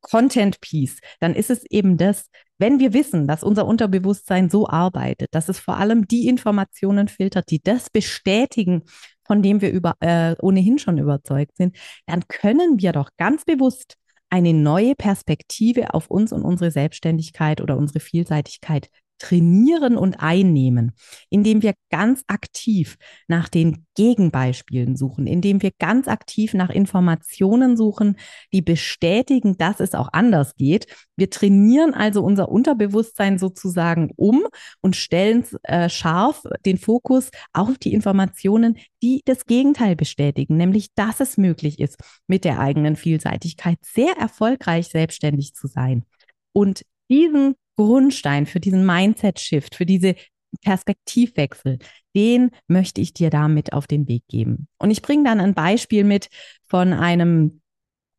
Content 0.00 0.60
Piece, 0.60 1.00
dann 1.20 1.34
ist 1.34 1.50
es 1.50 1.64
eben 1.70 1.96
das, 1.96 2.30
wenn 2.58 2.80
wir 2.80 2.92
wissen, 2.92 3.26
dass 3.26 3.44
unser 3.44 3.66
Unterbewusstsein 3.66 4.48
so 4.48 4.68
arbeitet, 4.68 5.28
dass 5.32 5.48
es 5.48 5.58
vor 5.58 5.76
allem 5.76 6.08
die 6.08 6.28
Informationen 6.28 7.08
filtert, 7.08 7.50
die 7.50 7.60
das 7.62 7.90
bestätigen, 7.90 8.82
von 9.28 9.42
dem 9.42 9.60
wir 9.60 9.70
über, 9.70 9.94
äh, 10.00 10.34
ohnehin 10.40 10.78
schon 10.78 10.98
überzeugt 10.98 11.56
sind, 11.56 11.76
dann 12.06 12.26
können 12.26 12.80
wir 12.80 12.92
doch 12.92 13.10
ganz 13.16 13.44
bewusst 13.44 13.96
eine 14.30 14.52
neue 14.52 14.94
Perspektive 14.94 15.94
auf 15.94 16.10
uns 16.10 16.32
und 16.32 16.42
unsere 16.42 16.70
Selbstständigkeit 16.70 17.60
oder 17.60 17.76
unsere 17.76 18.00
Vielseitigkeit 18.00 18.90
trainieren 19.18 19.96
und 19.96 20.20
einnehmen, 20.20 20.92
indem 21.30 21.62
wir 21.62 21.74
ganz 21.90 22.22
aktiv 22.26 22.96
nach 23.26 23.48
den 23.48 23.86
Gegenbeispielen 23.94 24.96
suchen, 24.96 25.26
indem 25.26 25.62
wir 25.62 25.72
ganz 25.78 26.08
aktiv 26.08 26.54
nach 26.54 26.70
Informationen 26.70 27.76
suchen, 27.76 28.16
die 28.52 28.62
bestätigen, 28.62 29.56
dass 29.58 29.80
es 29.80 29.94
auch 29.94 30.08
anders 30.12 30.54
geht. 30.56 30.86
Wir 31.16 31.30
trainieren 31.30 31.94
also 31.94 32.22
unser 32.22 32.48
Unterbewusstsein 32.48 33.38
sozusagen 33.38 34.12
um 34.16 34.46
und 34.80 34.94
stellen 34.96 35.44
äh, 35.64 35.88
scharf 35.88 36.44
den 36.64 36.78
Fokus 36.78 37.30
auf 37.52 37.76
die 37.78 37.92
Informationen, 37.92 38.78
die 39.02 39.22
das 39.24 39.46
Gegenteil 39.46 39.96
bestätigen, 39.96 40.56
nämlich 40.56 40.94
dass 40.94 41.20
es 41.20 41.36
möglich 41.36 41.80
ist, 41.80 41.98
mit 42.26 42.44
der 42.44 42.60
eigenen 42.60 42.96
Vielseitigkeit 42.96 43.78
sehr 43.82 44.12
erfolgreich 44.18 44.88
selbstständig 44.88 45.54
zu 45.54 45.66
sein. 45.66 46.04
Und 46.52 46.82
diesen 47.10 47.54
Grundstein 47.78 48.44
für 48.46 48.58
diesen 48.58 48.84
Mindset-Shift, 48.84 49.76
für 49.76 49.86
diese 49.86 50.16
Perspektivwechsel, 50.62 51.78
den 52.16 52.50
möchte 52.66 53.00
ich 53.00 53.14
dir 53.14 53.30
damit 53.30 53.72
auf 53.72 53.86
den 53.86 54.08
Weg 54.08 54.24
geben. 54.28 54.66
Und 54.78 54.90
ich 54.90 55.00
bringe 55.00 55.22
dann 55.22 55.38
ein 55.38 55.54
Beispiel 55.54 56.02
mit 56.02 56.28
von 56.66 56.92
einem 56.92 57.60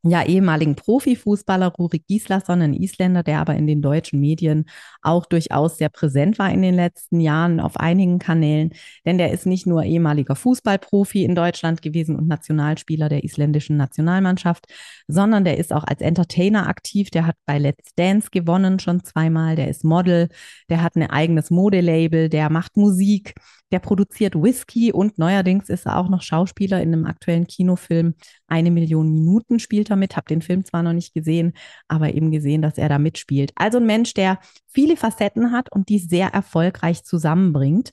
ja, 0.03 0.23
ehemaligen 0.23 0.75
Profifußballer 0.75 1.67
Rurik 1.77 2.07
Gislason, 2.07 2.61
ein 2.61 2.73
Isländer, 2.73 3.21
der 3.21 3.39
aber 3.39 3.55
in 3.55 3.67
den 3.67 3.81
deutschen 3.81 4.21
Medien 4.21 4.65
auch 5.01 5.25
durchaus 5.25 5.77
sehr 5.77 5.89
präsent 5.89 6.39
war 6.39 6.49
in 6.51 6.61
den 6.61 6.73
letzten 6.75 7.19
Jahren 7.19 7.59
auf 7.59 7.75
einigen 7.75 8.17
Kanälen. 8.17 8.71
Denn 9.05 9.17
der 9.17 9.31
ist 9.31 9.45
nicht 9.45 9.67
nur 9.67 9.83
ehemaliger 9.83 10.37
Fußballprofi 10.37 11.25
in 11.25 11.35
Deutschland 11.35 11.81
gewesen 11.81 12.15
und 12.15 12.29
Nationalspieler 12.29 13.09
der 13.09 13.25
isländischen 13.25 13.75
Nationalmannschaft, 13.75 14.67
sondern 15.07 15.43
der 15.43 15.57
ist 15.57 15.73
auch 15.73 15.83
als 15.83 15.99
Entertainer 15.99 16.67
aktiv. 16.67 17.09
Der 17.09 17.25
hat 17.25 17.35
bei 17.45 17.59
Let's 17.59 17.93
Dance 17.95 18.29
gewonnen 18.31 18.79
schon 18.79 19.03
zweimal. 19.03 19.57
Der 19.57 19.67
ist 19.67 19.83
Model. 19.83 20.29
Der 20.69 20.81
hat 20.81 20.95
ein 20.95 21.09
eigenes 21.09 21.51
Modelabel. 21.51 22.29
Der 22.29 22.49
macht 22.49 22.77
Musik. 22.77 23.33
Der 23.71 23.79
produziert 23.79 24.33
Whisky 24.35 24.91
und 24.91 25.19
neuerdings 25.19 25.69
ist 25.69 25.85
er 25.85 25.97
auch 25.97 26.09
noch 26.09 26.23
Schauspieler 26.23 26.81
in 26.81 26.93
einem 26.93 27.05
aktuellen 27.05 27.45
Kinofilm. 27.45 28.15
Eine 28.49 28.71
Million 28.71 29.11
Minuten 29.11 29.59
spielt 29.59 29.89
er 29.89 29.95
mit. 29.95 30.15
Hab 30.17 30.27
den 30.27 30.41
Film 30.41 30.65
zwar 30.65 30.83
noch 30.83 30.93
nicht 30.93 31.13
gesehen, 31.13 31.53
aber 31.87 32.13
eben 32.13 32.31
gesehen, 32.31 32.61
dass 32.61 32.77
er 32.77 32.89
da 32.89 32.99
mitspielt. 32.99 33.51
Also 33.55 33.77
ein 33.77 33.85
Mensch, 33.85 34.13
der 34.13 34.39
viele 34.67 34.97
Facetten 34.97 35.51
hat 35.51 35.71
und 35.71 35.89
die 35.89 35.99
sehr 35.99 36.29
erfolgreich 36.29 37.03
zusammenbringt. 37.03 37.91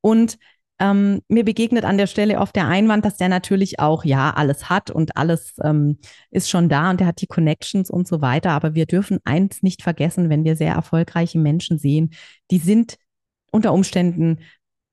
Und 0.00 0.38
ähm, 0.78 1.22
mir 1.28 1.44
begegnet 1.44 1.84
an 1.84 1.96
der 1.96 2.06
Stelle 2.06 2.38
oft 2.38 2.54
der 2.54 2.68
Einwand, 2.68 3.04
dass 3.04 3.16
der 3.16 3.28
natürlich 3.28 3.80
auch, 3.80 4.04
ja, 4.04 4.30
alles 4.30 4.68
hat 4.68 4.90
und 4.90 5.16
alles 5.16 5.54
ähm, 5.62 5.98
ist 6.30 6.50
schon 6.50 6.68
da 6.68 6.90
und 6.90 7.00
der 7.00 7.06
hat 7.06 7.20
die 7.22 7.26
Connections 7.26 7.90
und 7.90 8.06
so 8.06 8.20
weiter. 8.20 8.50
Aber 8.50 8.74
wir 8.74 8.86
dürfen 8.86 9.18
eins 9.24 9.62
nicht 9.62 9.82
vergessen, 9.82 10.28
wenn 10.28 10.44
wir 10.44 10.56
sehr 10.56 10.74
erfolgreiche 10.74 11.38
Menschen 11.38 11.78
sehen, 11.78 12.10
die 12.50 12.58
sind 12.58 12.98
unter 13.52 13.72
Umständen 13.72 14.40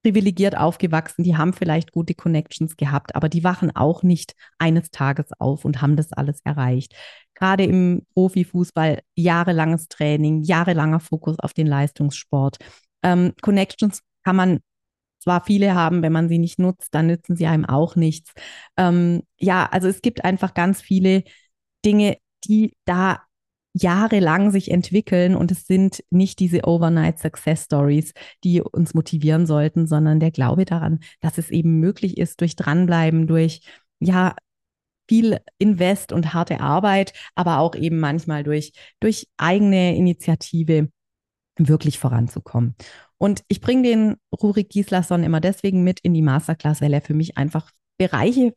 privilegiert 0.04 0.58
aufgewachsen, 0.58 1.24
die 1.24 1.38
haben 1.38 1.54
vielleicht 1.54 1.92
gute 1.92 2.14
Connections 2.14 2.76
gehabt, 2.76 3.16
aber 3.16 3.30
die 3.30 3.44
wachen 3.44 3.76
auch 3.76 4.04
nicht 4.04 4.36
eines 4.60 4.92
Tages 4.92 5.28
auf 5.40 5.66
und 5.66 5.82
haben 5.82 5.96
das 5.96 6.12
alles 6.14 6.42
erreicht. 6.44 6.94
Gerade 7.34 7.64
im 7.64 8.06
Profifußball 8.14 9.00
jahrelanges 9.16 9.88
Training, 9.88 10.44
jahrelanger 10.44 11.00
Fokus 11.00 11.40
auf 11.40 11.54
den 11.54 11.68
Leistungssport. 11.68 12.58
Ähm, 13.02 13.34
Connections 13.42 14.02
kann 14.24 14.36
man 14.36 14.60
zwar 15.20 15.44
viele 15.46 15.74
haben, 15.74 16.02
wenn 16.02 16.12
man 16.12 16.28
sie 16.28 16.38
nicht 16.38 16.60
nutzt, 16.60 16.94
dann 16.94 17.08
nützen 17.08 17.38
sie 17.38 17.48
einem 17.48 17.66
auch 17.66 17.96
nichts. 17.96 18.34
Ähm, 18.78 19.24
ja, 19.40 19.68
also 19.72 19.88
es 19.88 20.02
gibt 20.02 20.26
einfach 20.26 20.54
ganz 20.54 20.82
viele 20.82 21.24
Dinge, 21.86 22.18
die 22.44 22.76
da 22.86 23.24
jahrelang 23.74 24.52
sich 24.52 24.72
entwickeln 24.72 25.36
und 25.36 25.52
es 25.52 25.66
sind 25.66 26.04
nicht 26.12 26.40
diese 26.40 26.66
Overnight 26.66 27.20
Success 27.20 27.66
Stories, 27.66 28.14
die 28.44 28.62
uns 28.62 28.94
motivieren 28.94 29.46
sollten, 29.46 29.88
sondern 29.88 30.20
der 30.20 30.32
Glaube 30.32 30.66
daran, 30.66 31.00
dass 31.22 31.38
es 31.38 31.50
eben 31.50 31.80
möglich 31.80 32.18
ist 32.18 32.42
durch 32.42 32.56
dranbleiben, 32.56 33.28
durch 33.28 33.62
ja 34.00 34.36
viel 35.10 35.40
Invest 35.58 36.14
und 36.14 36.34
harte 36.34 36.62
Arbeit, 36.62 37.14
aber 37.36 37.60
auch 37.60 37.76
eben 37.76 38.00
manchmal 38.00 38.44
durch 38.44 38.74
durch 39.00 39.28
eigene 39.38 39.96
Initiative 39.96 40.90
wirklich 41.58 42.00
voranzukommen. 42.00 42.76
Und 43.18 43.44
ich 43.48 43.62
bringe 43.62 43.84
den 43.84 44.16
Rurik 44.42 44.70
Gislason 44.70 45.24
immer 45.24 45.40
deswegen 45.40 45.84
mit 45.84 46.00
in 46.02 46.14
die 46.14 46.22
Masterclass, 46.22 46.82
weil 46.82 46.94
er 46.94 47.02
für 47.02 47.14
mich 47.14 47.38
einfach 47.38 47.72
Bereiche 47.98 48.54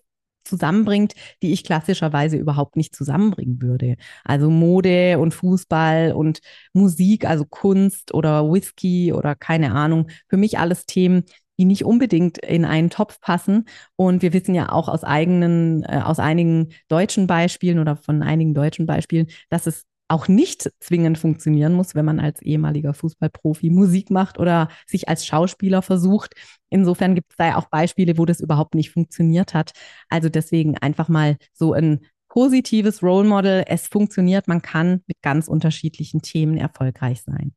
zusammenbringt, 0.47 1.15
die 1.43 1.53
ich 1.53 1.65
klassischerweise 1.65 2.37
überhaupt 2.37 2.76
nicht 2.76 2.95
zusammenbringen 2.95 3.61
würde. 3.61 3.97
Also 4.25 4.50
Mode 4.50 5.19
und 5.19 5.35
Fußball 5.35 6.12
und 6.12 6.41
Musik, 6.73 7.26
also 7.29 7.45
Kunst 7.45 8.15
oder 8.15 8.50
Whisky 8.50 9.12
oder 9.12 9.35
keine 9.35 9.73
Ahnung. 9.73 10.09
Für 10.29 10.37
mich 10.37 10.59
alles 10.59 10.87
Themen, 10.87 11.25
die 11.59 11.65
nicht 11.65 11.85
unbedingt 11.85 12.38
in 12.38 12.65
einen 12.65 12.91
Topf 12.91 13.21
passen. 13.21 13.65
Und 13.97 14.23
wir 14.23 14.33
wissen 14.33 14.55
ja 14.55 14.71
auch 14.71 14.88
aus 14.88 15.05
eigenen, 15.05 15.83
äh, 15.85 16.00
aus 16.05 16.19
einigen 16.19 16.69
deutschen 16.88 17.26
Beispielen 17.26 17.79
oder 17.79 17.97
von 17.97 18.23
einigen 18.23 18.55
deutschen 18.55 18.87
Beispielen, 18.87 19.29
dass 19.49 19.67
es 19.67 19.85
auch 20.08 20.28
nicht 20.28 20.70
zwingend 20.80 21.18
funktionieren 21.18 21.72
muss, 21.72 21.94
wenn 21.94 22.04
man 22.04 22.20
als 22.20 22.40
ehemaliger 22.42 22.94
Fußballprofi 22.94 23.70
Musik 23.70 24.10
macht 24.10 24.38
oder 24.38 24.68
sich 24.86 25.08
als 25.08 25.26
Schauspieler 25.26 25.82
versucht. 25.82 26.34
Insofern 26.70 27.14
gibt 27.14 27.32
es 27.32 27.36
da 27.36 27.46
ja 27.48 27.56
auch 27.56 27.68
Beispiele, 27.68 28.16
wo 28.18 28.25
das 28.25 28.40
überhaupt 28.40 28.75
nicht 28.75 28.90
funktioniert 28.90 29.54
hat. 29.54 29.72
Also 30.08 30.28
deswegen 30.28 30.78
einfach 30.78 31.08
mal 31.08 31.36
so 31.52 31.72
ein 31.72 32.00
positives 32.28 33.02
Role 33.02 33.26
Model. 33.26 33.64
Es 33.66 33.88
funktioniert, 33.88 34.46
man 34.46 34.62
kann 34.62 35.02
mit 35.06 35.20
ganz 35.22 35.48
unterschiedlichen 35.48 36.22
Themen 36.22 36.56
erfolgreich 36.56 37.22
sein. 37.22 37.54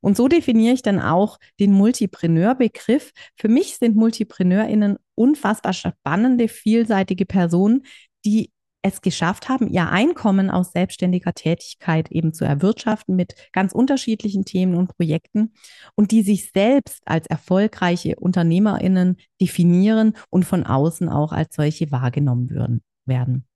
Und 0.00 0.16
so 0.16 0.28
definiere 0.28 0.74
ich 0.74 0.82
dann 0.82 1.00
auch 1.00 1.38
den 1.58 1.72
Multipreneur-Begriff. 1.72 3.12
Für 3.36 3.48
mich 3.48 3.76
sind 3.76 3.96
MultipreneurInnen 3.96 4.98
unfassbar 5.16 5.72
spannende, 5.72 6.46
vielseitige 6.46 7.26
Personen, 7.26 7.84
die 8.24 8.52
es 8.88 9.00
geschafft 9.00 9.48
haben, 9.48 9.68
ihr 9.68 9.88
Einkommen 9.88 10.50
aus 10.50 10.72
selbstständiger 10.72 11.32
Tätigkeit 11.32 12.10
eben 12.10 12.32
zu 12.32 12.44
erwirtschaften 12.44 13.16
mit 13.16 13.34
ganz 13.52 13.72
unterschiedlichen 13.72 14.44
Themen 14.44 14.74
und 14.74 14.96
Projekten 14.96 15.52
und 15.94 16.10
die 16.10 16.22
sich 16.22 16.50
selbst 16.52 17.02
als 17.06 17.26
erfolgreiche 17.26 18.16
Unternehmerinnen 18.16 19.16
definieren 19.40 20.14
und 20.30 20.44
von 20.44 20.64
außen 20.64 21.08
auch 21.08 21.32
als 21.32 21.54
solche 21.54 21.90
wahrgenommen 21.90 22.50
würden, 22.50 22.82
werden. 23.06 23.46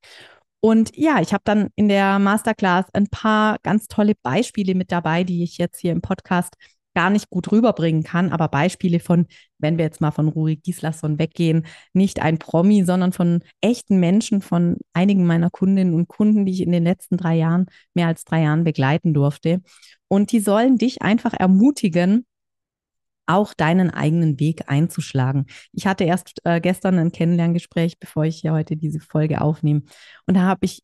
Und 0.60 0.96
ja, 0.96 1.20
ich 1.20 1.32
habe 1.32 1.42
dann 1.44 1.70
in 1.74 1.88
der 1.88 2.20
Masterclass 2.20 2.86
ein 2.92 3.08
paar 3.08 3.58
ganz 3.64 3.88
tolle 3.88 4.14
Beispiele 4.22 4.76
mit 4.76 4.92
dabei, 4.92 5.24
die 5.24 5.42
ich 5.42 5.58
jetzt 5.58 5.80
hier 5.80 5.90
im 5.90 6.02
Podcast 6.02 6.54
gar 6.94 7.10
nicht 7.10 7.30
gut 7.30 7.50
rüberbringen 7.52 8.02
kann. 8.02 8.30
Aber 8.30 8.48
Beispiele 8.48 9.00
von, 9.00 9.26
wenn 9.58 9.78
wir 9.78 9.84
jetzt 9.84 10.00
mal 10.00 10.10
von 10.10 10.28
Ruri 10.28 10.56
Gislason 10.56 11.18
weggehen, 11.18 11.66
nicht 11.92 12.20
ein 12.20 12.38
Promi, 12.38 12.84
sondern 12.84 13.12
von 13.12 13.40
echten 13.60 13.98
Menschen, 13.98 14.42
von 14.42 14.76
einigen 14.92 15.26
meiner 15.26 15.50
Kundinnen 15.50 15.94
und 15.94 16.08
Kunden, 16.08 16.46
die 16.46 16.52
ich 16.52 16.60
in 16.62 16.72
den 16.72 16.84
letzten 16.84 17.16
drei 17.16 17.36
Jahren, 17.36 17.66
mehr 17.94 18.08
als 18.08 18.24
drei 18.24 18.42
Jahren 18.42 18.64
begleiten 18.64 19.14
durfte. 19.14 19.62
Und 20.08 20.32
die 20.32 20.40
sollen 20.40 20.78
dich 20.78 21.02
einfach 21.02 21.32
ermutigen, 21.32 22.26
auch 23.26 23.54
deinen 23.54 23.90
eigenen 23.90 24.38
Weg 24.40 24.64
einzuschlagen. 24.68 25.46
Ich 25.72 25.86
hatte 25.86 26.04
erst 26.04 26.40
äh, 26.44 26.60
gestern 26.60 26.98
ein 26.98 27.12
Kennenlerngespräch, 27.12 27.98
bevor 27.98 28.24
ich 28.24 28.40
hier 28.40 28.52
heute 28.52 28.76
diese 28.76 29.00
Folge 29.00 29.40
aufnehme. 29.40 29.82
Und 30.26 30.34
da 30.36 30.42
habe 30.42 30.66
ich 30.66 30.82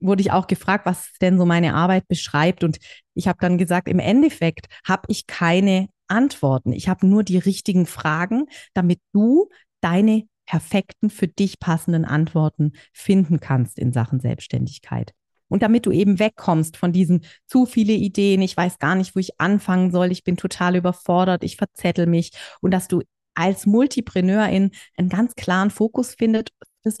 wurde 0.00 0.22
ich 0.22 0.32
auch 0.32 0.46
gefragt, 0.46 0.86
was 0.86 1.10
denn 1.20 1.38
so 1.38 1.46
meine 1.46 1.74
Arbeit 1.74 2.06
beschreibt. 2.08 2.64
Und 2.64 2.78
ich 3.14 3.28
habe 3.28 3.38
dann 3.40 3.58
gesagt, 3.58 3.88
im 3.88 3.98
Endeffekt 3.98 4.66
habe 4.86 5.02
ich 5.08 5.26
keine 5.26 5.88
Antworten. 6.06 6.72
Ich 6.72 6.88
habe 6.88 7.06
nur 7.06 7.22
die 7.22 7.38
richtigen 7.38 7.86
Fragen, 7.86 8.46
damit 8.74 9.00
du 9.12 9.48
deine 9.80 10.24
perfekten, 10.46 11.10
für 11.10 11.28
dich 11.28 11.60
passenden 11.60 12.04
Antworten 12.04 12.72
finden 12.92 13.38
kannst 13.38 13.78
in 13.78 13.92
Sachen 13.92 14.18
Selbstständigkeit. 14.18 15.12
Und 15.48 15.62
damit 15.62 15.86
du 15.86 15.90
eben 15.90 16.18
wegkommst 16.18 16.76
von 16.76 16.92
diesen 16.92 17.24
zu 17.46 17.66
viele 17.66 17.92
Ideen, 17.92 18.42
ich 18.42 18.56
weiß 18.56 18.78
gar 18.78 18.94
nicht, 18.94 19.14
wo 19.14 19.20
ich 19.20 19.40
anfangen 19.40 19.90
soll, 19.90 20.12
ich 20.12 20.24
bin 20.24 20.36
total 20.36 20.76
überfordert, 20.76 21.42
ich 21.42 21.56
verzettel 21.56 22.06
mich 22.06 22.32
und 22.60 22.70
dass 22.70 22.88
du 22.88 23.02
als 23.34 23.66
Multipreneurin 23.66 24.72
einen 24.96 25.08
ganz 25.08 25.34
klaren 25.36 25.70
Fokus 25.70 26.14
findest 26.18 26.52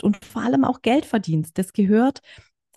und 0.02 0.24
vor 0.24 0.42
allem 0.42 0.64
auch 0.64 0.82
Geld 0.82 1.04
verdienst. 1.04 1.58
Das 1.58 1.72
gehört 1.72 2.20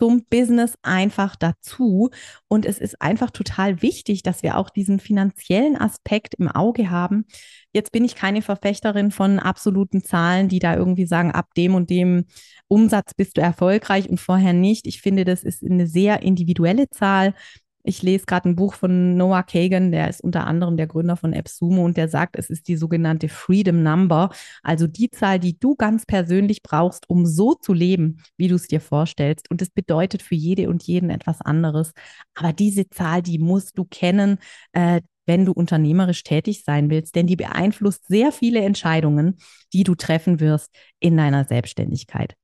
zum 0.01 0.25
Business 0.31 0.73
einfach 0.81 1.35
dazu. 1.35 2.09
Und 2.47 2.65
es 2.65 2.79
ist 2.79 2.99
einfach 3.03 3.29
total 3.29 3.83
wichtig, 3.83 4.23
dass 4.23 4.41
wir 4.41 4.57
auch 4.57 4.71
diesen 4.71 4.99
finanziellen 4.99 5.77
Aspekt 5.77 6.33
im 6.33 6.47
Auge 6.47 6.89
haben. 6.89 7.25
Jetzt 7.71 7.91
bin 7.91 8.03
ich 8.03 8.15
keine 8.15 8.41
Verfechterin 8.41 9.11
von 9.11 9.37
absoluten 9.37 10.03
Zahlen, 10.03 10.47
die 10.49 10.57
da 10.57 10.75
irgendwie 10.75 11.05
sagen, 11.05 11.31
ab 11.31 11.53
dem 11.55 11.75
und 11.75 11.91
dem 11.91 12.25
Umsatz 12.67 13.13
bist 13.13 13.37
du 13.37 13.41
erfolgreich 13.41 14.09
und 14.09 14.19
vorher 14.19 14.53
nicht. 14.53 14.87
Ich 14.87 15.03
finde, 15.03 15.23
das 15.23 15.43
ist 15.43 15.63
eine 15.63 15.85
sehr 15.85 16.23
individuelle 16.23 16.89
Zahl. 16.89 17.35
Ich 17.83 18.01
lese 18.01 18.25
gerade 18.25 18.49
ein 18.49 18.55
Buch 18.55 18.73
von 18.73 19.17
Noah 19.17 19.43
Kagan, 19.43 19.91
der 19.91 20.09
ist 20.09 20.21
unter 20.21 20.45
anderem 20.45 20.77
der 20.77 20.87
Gründer 20.87 21.15
von 21.15 21.33
AppSumo 21.33 21.83
und 21.83 21.97
der 21.97 22.07
sagt, 22.07 22.35
es 22.37 22.49
ist 22.49 22.67
die 22.67 22.75
sogenannte 22.75 23.29
Freedom 23.29 23.83
Number, 23.83 24.29
also 24.63 24.87
die 24.87 25.09
Zahl, 25.09 25.39
die 25.39 25.57
du 25.57 25.75
ganz 25.75 26.05
persönlich 26.05 26.61
brauchst, 26.63 27.09
um 27.09 27.25
so 27.25 27.53
zu 27.55 27.73
leben, 27.73 28.21
wie 28.37 28.47
du 28.47 28.55
es 28.55 28.67
dir 28.67 28.81
vorstellst. 28.81 29.49
Und 29.49 29.61
es 29.61 29.69
bedeutet 29.69 30.21
für 30.21 30.35
jede 30.35 30.69
und 30.69 30.83
jeden 30.83 31.09
etwas 31.09 31.41
anderes. 31.41 31.91
Aber 32.35 32.53
diese 32.53 32.89
Zahl, 32.89 33.21
die 33.21 33.39
musst 33.39 33.77
du 33.77 33.85
kennen, 33.85 34.37
äh, 34.73 35.01
wenn 35.25 35.45
du 35.45 35.51
unternehmerisch 35.51 36.23
tätig 36.23 36.63
sein 36.65 36.89
willst, 36.89 37.15
denn 37.15 37.27
die 37.27 37.35
beeinflusst 37.35 38.07
sehr 38.07 38.31
viele 38.31 38.61
Entscheidungen, 38.61 39.37
die 39.73 39.83
du 39.83 39.95
treffen 39.95 40.39
wirst 40.39 40.71
in 40.99 41.15
deiner 41.17 41.45
Selbstständigkeit. 41.45 42.35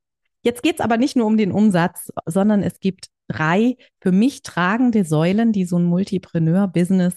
Jetzt 0.43 0.63
geht 0.63 0.75
es 0.75 0.81
aber 0.81 0.97
nicht 0.97 1.15
nur 1.15 1.25
um 1.25 1.37
den 1.37 1.51
Umsatz, 1.51 2.11
sondern 2.25 2.63
es 2.63 2.79
gibt 2.79 3.07
drei 3.27 3.75
für 4.01 4.11
mich 4.11 4.41
tragende 4.43 5.03
Säulen, 5.03 5.51
die 5.51 5.65
so 5.65 5.77
ein 5.77 5.85
Multipreneur-Business 5.85 7.15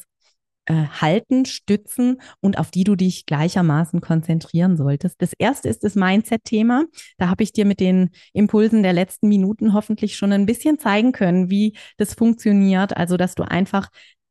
äh, 0.67 0.87
halten, 1.01 1.47
stützen 1.47 2.21
und 2.41 2.59
auf 2.59 2.71
die 2.71 2.85
du 2.85 2.95
dich 2.95 3.27
gleichermaßen 3.27 4.01
konzentrieren 4.01 4.77
solltest. 4.77 5.21
Das 5.21 5.33
erste 5.39 5.69
ist 5.69 5.85
das 5.85 5.95
Mindset-Thema. 5.95 6.85
Da 7.19 7.29
habe 7.29 7.43
ich 7.43 7.53
dir 7.53 7.65
mit 7.65 7.81
den 7.81 8.11
Impulsen 8.33 8.83
der 8.83 8.93
letzten 8.93 9.29
Minuten 9.29 9.73
hoffentlich 9.73 10.17
schon 10.17 10.33
ein 10.33 10.47
bisschen 10.47 10.79
zeigen 10.79 11.13
können, 11.13 11.51
wie 11.51 11.77
das 11.97 12.15
funktioniert. 12.15 12.97
Also, 12.97 13.17
dass 13.17 13.35
du 13.35 13.43
einfach 13.43 13.89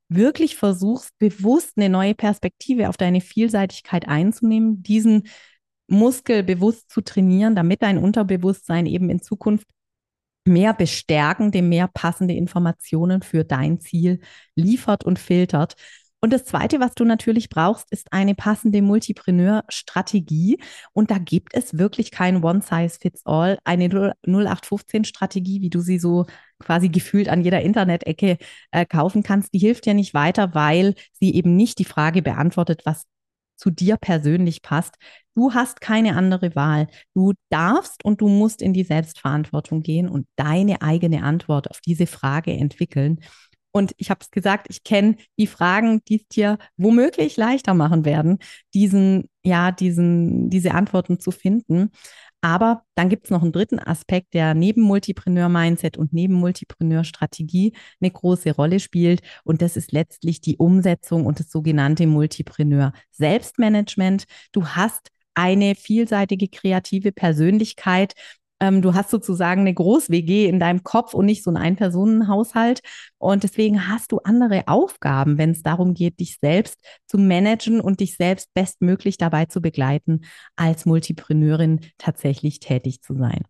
wirklich 0.08 0.56
versuchst, 0.56 1.18
bewusst 1.20 1.74
eine 1.78 1.90
neue 1.90 2.16
Perspektive 2.16 2.90
auf 2.90 2.98
deine 2.98 3.22
Vielseitigkeit 3.22 4.08
einzunehmen, 4.08 4.82
diesen 4.82 5.24
Muskel 5.90 6.44
bewusst 6.44 6.90
zu 6.90 7.02
trainieren, 7.02 7.56
damit 7.56 7.82
dein 7.82 7.98
Unterbewusstsein 7.98 8.86
eben 8.86 9.10
in 9.10 9.22
Zukunft 9.22 9.68
mehr 10.46 10.74
bestärkende, 10.74 11.62
mehr 11.62 11.88
passende 11.88 12.34
Informationen 12.34 13.22
für 13.22 13.44
dein 13.44 13.80
Ziel 13.80 14.20
liefert 14.56 15.04
und 15.04 15.20
filtert. 15.20 15.76
Und 16.22 16.34
das 16.34 16.44
Zweite, 16.44 16.82
was 16.82 16.96
du 16.96 17.06
natürlich 17.06 17.48
brauchst, 17.48 17.90
ist 17.92 18.12
eine 18.12 18.36
passende 18.36 18.82
Multipreneur-Strategie. 18.82 20.60
Und 20.92 21.12
da 21.12 21.18
gibt 21.18 21.54
es 21.54 21.78
wirklich 21.78 22.12
kein 22.12 22.44
One-Size-Fits-All, 22.44 23.58
eine 23.64 24.14
0815-Strategie, 24.26 25.62
wie 25.62 25.70
du 25.70 25.80
sie 25.80 25.98
so 25.98 26.26
quasi 26.60 26.90
gefühlt 26.90 27.30
an 27.30 27.42
jeder 27.42 27.62
Internetecke 27.62 28.38
äh, 28.72 28.86
kaufen 28.86 29.24
kannst. 29.24 29.54
Die 29.54 29.60
hilft 29.60 29.86
dir 29.86 29.94
nicht 29.94 30.14
weiter, 30.14 30.54
weil 30.54 30.96
sie 31.14 31.34
eben 31.36 31.56
nicht 31.56 31.80
die 31.80 31.86
Frage 31.86 32.22
beantwortet, 32.22 32.82
was 32.84 33.06
zu 33.56 33.70
dir 33.70 33.96
persönlich 33.98 34.62
passt. 34.62 34.96
Du 35.40 35.54
hast 35.54 35.80
keine 35.80 36.18
andere 36.18 36.54
Wahl. 36.58 36.88
Du 37.16 37.32
darfst 37.50 38.04
und 38.04 38.20
du 38.20 38.28
musst 38.28 38.62
in 38.62 38.74
die 38.74 38.84
Selbstverantwortung 38.84 39.84
gehen 39.84 40.10
und 40.10 40.28
deine 40.36 40.82
eigene 40.82 41.24
Antwort 41.24 41.72
auf 41.72 41.80
diese 41.80 42.08
Frage 42.08 42.52
entwickeln. 42.52 43.22
Und 43.72 43.94
ich 43.96 44.10
habe 44.10 44.20
es 44.22 44.32
gesagt, 44.32 44.68
ich 44.70 44.84
kenne 44.84 45.16
die 45.38 45.48
Fragen, 45.48 46.02
die 46.10 46.18
es 46.18 46.28
dir 46.28 46.58
womöglich 46.76 47.38
leichter 47.38 47.74
machen 47.74 48.04
werden, 48.04 48.40
diesen, 48.74 49.30
ja, 49.42 49.72
diesen, 49.72 50.50
diese 50.50 50.74
Antworten 50.74 51.22
zu 51.22 51.32
finden. 51.32 51.92
Aber 52.42 52.84
dann 52.96 53.08
gibt 53.08 53.28
es 53.28 53.32
noch 53.32 53.42
einen 53.42 53.54
dritten 53.54 53.80
Aspekt, 53.80 54.34
der 54.34 54.54
neben 54.54 54.82
Multipreneur-Mindset 54.82 55.98
und 55.98 56.12
neben 56.12 56.34
Multipreneur-Strategie 56.34 57.72
eine 58.02 58.12
große 58.12 58.54
Rolle 58.54 58.82
spielt. 58.82 59.22
Und 59.46 59.62
das 59.62 59.78
ist 59.78 59.94
letztlich 59.94 60.42
die 60.42 60.58
Umsetzung 60.58 61.26
und 61.26 61.40
das 61.40 61.50
sogenannte 61.50 62.08
Multipreneur-Selbstmanagement. 62.08 64.26
Du 64.52 64.68
hast 64.68 65.12
eine 65.34 65.76
vielseitige 65.76 66.48
kreative 66.48 67.12
Persönlichkeit 67.12 68.14
ähm, 68.60 68.82
du 68.82 68.94
hast 68.94 69.10
sozusagen 69.10 69.62
eine 69.62 69.74
Groß-WG 69.74 70.48
in 70.48 70.60
deinem 70.60 70.84
Kopf 70.84 71.14
und 71.14 71.26
nicht 71.26 71.44
so 71.44 71.50
einen 71.50 71.58
Ein-Personen-Haushalt. 71.58 72.82
Und 73.18 73.44
deswegen 73.44 73.88
hast 73.88 74.12
du 74.12 74.20
andere 74.20 74.68
Aufgaben, 74.68 75.38
wenn 75.38 75.52
es 75.52 75.64
darum 75.64 75.94
geht, 75.94 76.20
dich 76.20 76.38
selbst 76.40 76.78
zu 77.08 77.18
managen 77.18 77.80
und 77.80 78.02
dich 78.02 78.18
selbst 78.18 78.54
bestmöglich 78.54 79.18
dabei 79.18 79.46
zu 79.46 79.62
begleiten, 79.62 80.22
als 80.56 80.86
Multipreneurin 80.86 81.80
tatsächlich 81.98 82.60
tätig 82.60 83.02
zu 83.02 83.16
sein. 83.16 83.44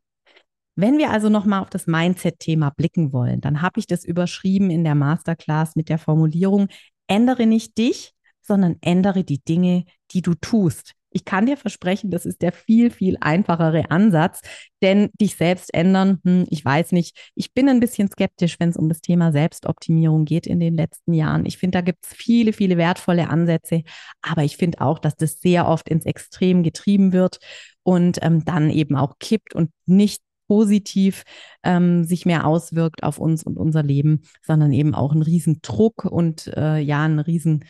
Wenn 0.76 0.98
wir 0.98 1.12
also 1.12 1.28
nochmal 1.28 1.62
auf 1.62 1.70
das 1.70 1.88
Mindset-Thema 1.88 2.70
blicken 2.70 3.12
wollen, 3.12 3.42
dann 3.42 3.62
habe 3.62 3.80
ich 3.80 3.88
das 3.88 4.06
überschrieben 4.06 4.70
in 4.70 4.84
der 4.84 4.96
Masterclass 4.96 5.76
mit 5.76 5.89
der 5.89 5.98
Formulierung, 5.98 6.68
ändere 7.08 7.48
nicht 7.48 7.78
dich, 7.78 8.13
sondern 8.42 8.78
ändere 8.82 9.24
die 9.24 9.44
Dinge, 9.44 9.84
die 10.12 10.22
du 10.22 10.36
tust. 10.36 10.94
Ich 11.12 11.26
kann 11.26 11.45
dir 11.45 11.58
versprechen, 11.58 12.12
das 12.12 12.26
ist 12.26 12.41
der 12.41 12.52
viel, 12.52 12.91
viel 12.91 13.17
einfachere 13.19 13.89
Ansatz, 13.91 14.41
denn 14.82 15.10
dich 15.19 15.36
selbst 15.36 15.74
ändern, 15.74 16.19
hm, 16.24 16.45
ich 16.50 16.63
weiß 16.63 16.91
nicht. 16.91 17.32
Ich 17.36 17.54
bin 17.54 17.67
ein 17.67 17.80
bisschen 17.80 18.10
skeptisch, 18.10 18.60
wenn 18.60 18.69
es 18.69 18.78
um 18.78 18.89
das 18.89 19.02
Thema 19.02 19.32
Selbstoptimierung 19.32 20.26
geht 20.26 20.48
in 20.48 20.60
den 20.60 20.76
letzten 20.76 21.13
Jahren. 21.13 21.45
Ich 21.45 21.58
finde, 21.58 21.78
da 21.78 21.82
gibt 21.82 22.06
es 22.06 22.13
viele, 22.13 22.54
viele 22.54 22.78
wertvolle 22.78 23.30
Ansätze, 23.30 23.84
aber 24.22 24.43
ich 24.43 24.58
finde 24.58 24.82
auch, 24.82 25.00
dass 25.00 25.15
das 25.15 25.39
sehr 25.39 25.67
oft 25.67 25.89
ins 25.89 26.06
Extrem 26.06 26.63
getrieben 26.63 27.12
wird 27.13 27.39
und 27.84 28.19
ähm, 28.22 28.45
dann 28.45 28.69
eben 28.69 28.95
auch 28.95 29.19
kippt 29.19 29.56
und 29.56 29.72
nicht 29.86 30.22
positiv 30.48 31.24
ähm, 31.63 32.04
sich 32.04 32.26
mehr 32.26 32.45
auswirkt 32.45 33.04
auf 33.04 33.19
uns 33.19 33.43
und 33.43 33.58
unser 33.58 33.84
Leben, 33.84 34.24
sondern 34.41 34.74
eben 34.74 34.95
auch 34.95 35.13
ein 35.13 35.22
Riesendruck 35.22 36.06
und 36.06 36.48
äh, 36.58 36.80
ja, 36.80 37.06
ein 37.06 37.19
riesen 37.19 37.65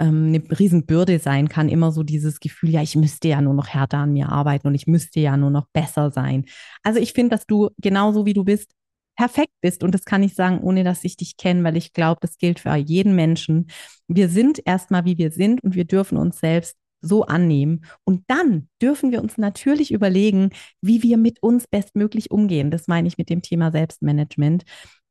ähm, 0.00 0.28
eine 0.28 0.58
Riesenbürde 0.58 1.18
sein 1.18 1.48
kann, 1.48 1.68
immer 1.68 1.92
so 1.92 2.02
dieses 2.02 2.40
Gefühl, 2.40 2.70
ja, 2.70 2.82
ich 2.82 2.96
müsste 2.96 3.28
ja 3.28 3.40
nur 3.40 3.54
noch 3.54 3.68
härter 3.68 3.98
an 3.98 4.12
mir 4.12 4.30
arbeiten 4.30 4.66
und 4.66 4.74
ich 4.74 4.86
müsste 4.86 5.20
ja 5.20 5.36
nur 5.36 5.50
noch 5.50 5.66
besser 5.72 6.10
sein. 6.10 6.46
Also 6.82 6.98
ich 6.98 7.12
finde, 7.12 7.36
dass 7.36 7.46
du 7.46 7.68
genauso 7.78 8.26
wie 8.26 8.34
du 8.34 8.44
bist, 8.44 8.72
perfekt 9.16 9.52
bist. 9.60 9.82
Und 9.84 9.94
das 9.94 10.04
kann 10.04 10.22
ich 10.22 10.34
sagen, 10.34 10.60
ohne 10.60 10.82
dass 10.82 11.04
ich 11.04 11.16
dich 11.16 11.36
kenne, 11.36 11.62
weil 11.62 11.76
ich 11.76 11.92
glaube, 11.92 12.20
das 12.22 12.38
gilt 12.38 12.60
für 12.60 12.74
jeden 12.74 13.14
Menschen. 13.14 13.70
Wir 14.08 14.30
sind 14.30 14.62
erstmal, 14.64 15.04
wie 15.04 15.18
wir 15.18 15.30
sind 15.30 15.62
und 15.62 15.74
wir 15.74 15.84
dürfen 15.84 16.16
uns 16.16 16.40
selbst 16.40 16.76
so 17.02 17.24
annehmen. 17.24 17.84
Und 18.04 18.24
dann 18.28 18.68
dürfen 18.80 19.10
wir 19.10 19.22
uns 19.22 19.36
natürlich 19.36 19.92
überlegen, 19.92 20.50
wie 20.80 21.02
wir 21.02 21.18
mit 21.18 21.42
uns 21.42 21.66
bestmöglich 21.66 22.30
umgehen. 22.30 22.70
Das 22.70 22.88
meine 22.88 23.08
ich 23.08 23.18
mit 23.18 23.28
dem 23.28 23.42
Thema 23.42 23.70
Selbstmanagement 23.70 24.64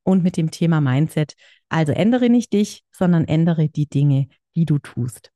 und 0.04 0.24
mit 0.24 0.38
dem 0.38 0.50
Thema 0.50 0.82
Mindset. 0.82 1.36
Also 1.70 1.92
ändere 1.92 2.30
nicht 2.30 2.52
dich, 2.54 2.84
sondern 2.92 3.26
ändere 3.26 3.70
die 3.70 3.88
Dinge, 3.88 4.28
die 4.60 4.66
du 4.66 4.78
tust. 4.78 5.32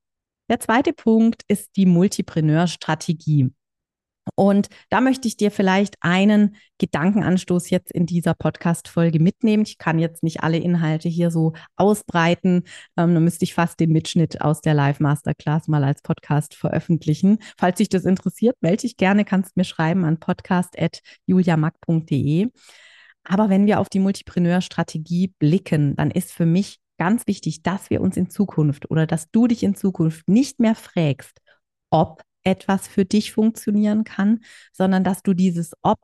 Der 0.49 0.59
zweite 0.59 0.91
Punkt 0.91 1.43
ist 1.47 1.77
die 1.77 1.85
Multipreneur-Strategie. 1.85 3.53
Und 4.35 4.69
da 4.89 5.01
möchte 5.01 5.27
ich 5.27 5.35
dir 5.35 5.51
vielleicht 5.51 5.95
einen 5.99 6.55
Gedankenanstoß 6.77 7.69
jetzt 7.69 7.91
in 7.91 8.05
dieser 8.05 8.33
Podcast-Folge 8.33 9.19
mitnehmen. 9.19 9.63
Ich 9.63 9.77
kann 9.77 9.99
jetzt 9.99 10.23
nicht 10.23 10.41
alle 10.43 10.57
Inhalte 10.57 11.09
hier 11.09 11.29
so 11.31 11.51
ausbreiten. 11.75 12.63
Ähm, 12.97 13.13
dann 13.13 13.23
müsste 13.23 13.43
ich 13.43 13.53
fast 13.53 13.79
den 13.79 13.91
Mitschnitt 13.91 14.41
aus 14.41 14.61
der 14.61 14.73
Live-Masterclass 14.73 15.67
mal 15.67 15.83
als 15.83 16.01
Podcast 16.01 16.55
veröffentlichen. 16.55 17.37
Falls 17.57 17.77
dich 17.77 17.89
das 17.89 18.05
interessiert, 18.05 18.55
melde 18.61 18.81
dich 18.81 18.97
gerne, 18.97 19.25
kannst 19.25 19.57
mir 19.57 19.65
schreiben 19.65 20.05
an 20.05 20.19
podcast.juliamack.de. 20.19 22.47
Aber 23.25 23.49
wenn 23.49 23.65
wir 23.65 23.79
auf 23.79 23.89
die 23.89 23.99
Multipreneur-Strategie 23.99 25.33
blicken, 25.39 25.95
dann 25.95 26.11
ist 26.11 26.33
für 26.33 26.45
mich 26.45 26.82
ganz 27.03 27.27
wichtig, 27.27 27.63
dass 27.63 27.89
wir 27.89 27.99
uns 27.99 28.15
in 28.15 28.29
Zukunft 28.29 28.89
oder 28.89 29.05
dass 29.05 29.29
du 29.29 29.47
dich 29.47 29.61
in 29.61 29.75
Zukunft 29.75 30.29
nicht 30.29 30.61
mehr 30.61 30.73
fragst, 30.73 31.41
ob 31.89 32.23
etwas 32.45 32.87
für 32.87 33.03
dich 33.03 33.33
funktionieren 33.33 34.05
kann, 34.05 34.39
sondern 34.71 35.03
dass 35.03 35.21
du 35.21 35.33
dieses 35.33 35.73
Ob 35.81 35.99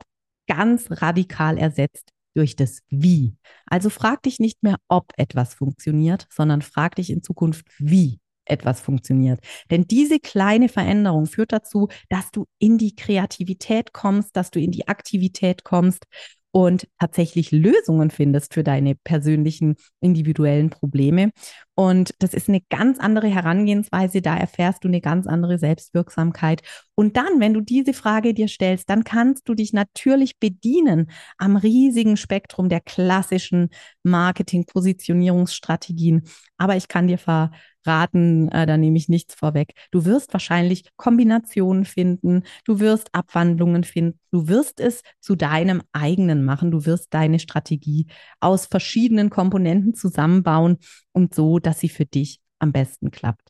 ganz 0.46 0.88
radikal 0.90 1.56
ersetzt 1.56 2.10
durch 2.34 2.54
das 2.54 2.82
Wie. 2.90 3.34
Also 3.64 3.88
frag 3.88 4.22
dich 4.24 4.40
nicht 4.40 4.62
mehr, 4.62 4.76
ob 4.88 5.06
etwas 5.16 5.54
funktioniert, 5.54 6.26
sondern 6.28 6.60
frag 6.60 6.96
dich 6.96 7.08
in 7.08 7.22
Zukunft, 7.22 7.66
wie 7.78 8.20
etwas 8.44 8.82
funktioniert. 8.82 9.40
Denn 9.70 9.86
diese 9.86 10.20
kleine 10.20 10.68
Veränderung 10.68 11.24
führt 11.24 11.52
dazu, 11.52 11.88
dass 12.10 12.30
du 12.30 12.44
in 12.58 12.76
die 12.76 12.94
Kreativität 12.94 13.94
kommst, 13.94 14.36
dass 14.36 14.50
du 14.50 14.60
in 14.60 14.70
die 14.70 14.86
Aktivität 14.86 15.64
kommst 15.64 16.04
und 16.52 16.88
tatsächlich 16.98 17.52
Lösungen 17.52 18.10
findest 18.10 18.54
für 18.54 18.64
deine 18.64 18.94
persönlichen 18.94 19.76
individuellen 20.00 20.70
Probleme. 20.70 21.30
Und 21.74 22.14
das 22.18 22.34
ist 22.34 22.48
eine 22.48 22.60
ganz 22.68 22.98
andere 22.98 23.28
Herangehensweise, 23.28 24.20
da 24.20 24.36
erfährst 24.36 24.84
du 24.84 24.88
eine 24.88 25.00
ganz 25.00 25.26
andere 25.26 25.58
Selbstwirksamkeit. 25.58 26.60
Und 26.94 27.16
dann, 27.16 27.40
wenn 27.40 27.54
du 27.54 27.62
diese 27.62 27.94
Frage 27.94 28.34
dir 28.34 28.48
stellst, 28.48 28.90
dann 28.90 29.04
kannst 29.04 29.48
du 29.48 29.54
dich 29.54 29.72
natürlich 29.72 30.38
bedienen 30.38 31.10
am 31.38 31.56
riesigen 31.56 32.18
Spektrum 32.18 32.68
der 32.68 32.80
klassischen 32.80 33.70
Marketing-Positionierungsstrategien. 34.02 36.24
Aber 36.58 36.76
ich 36.76 36.88
kann 36.88 37.06
dir 37.06 37.18
ver 37.18 37.52
raten, 37.86 38.48
äh, 38.50 38.66
da 38.66 38.76
nehme 38.76 38.98
ich 38.98 39.08
nichts 39.08 39.34
vorweg. 39.34 39.72
Du 39.90 40.04
wirst 40.04 40.32
wahrscheinlich 40.32 40.84
Kombinationen 40.96 41.84
finden, 41.84 42.42
du 42.64 42.80
wirst 42.80 43.14
Abwandlungen 43.14 43.84
finden, 43.84 44.18
du 44.30 44.48
wirst 44.48 44.80
es 44.80 45.02
zu 45.20 45.36
deinem 45.36 45.82
eigenen 45.92 46.44
machen, 46.44 46.70
du 46.70 46.84
wirst 46.84 47.12
deine 47.14 47.38
Strategie 47.38 48.06
aus 48.40 48.66
verschiedenen 48.66 49.30
Komponenten 49.30 49.94
zusammenbauen 49.94 50.78
und 51.12 51.34
so, 51.34 51.58
dass 51.70 51.78
sie 51.78 51.88
für 51.88 52.04
dich 52.04 52.40
am 52.58 52.72
besten 52.72 53.12
klappt. 53.12 53.48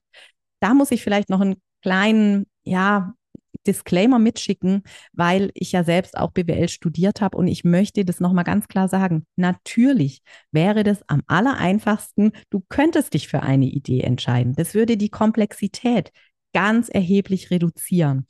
Da 0.61 0.75
muss 0.75 0.91
ich 0.91 1.03
vielleicht 1.03 1.31
noch 1.31 1.41
einen 1.41 1.57
kleinen, 1.83 2.47
ja, 2.65 3.15
Disclaimer 3.67 4.19
mitschicken, 4.19 4.83
weil 5.13 5.51
ich 5.55 5.73
ja 5.73 5.85
selbst 5.85 6.17
auch 6.17 6.33
BWL 6.33 6.69
studiert 6.69 7.21
habe 7.21 7.37
und 7.37 7.47
ich 7.47 7.65
möchte 7.65 8.05
das 8.05 8.21
nochmal 8.21 8.45
ganz 8.45 8.69
klar 8.69 8.89
sagen. 8.89 9.27
Natürlich 9.37 10.23
wäre 10.51 10.83
das 10.83 11.03
am 11.09 11.23
allereinfachsten, 11.27 12.33
du 12.51 12.63
könntest 12.69 13.13
dich 13.15 13.29
für 13.29 13.43
eine 13.43 13.67
Idee 13.67 14.01
entscheiden. 14.01 14.55
Das 14.55 14.75
würde 14.75 14.97
die 14.97 15.11
Komplexität 15.11 16.11
ganz 16.55 16.89
erheblich 16.89 17.51
reduzieren. 17.51 18.27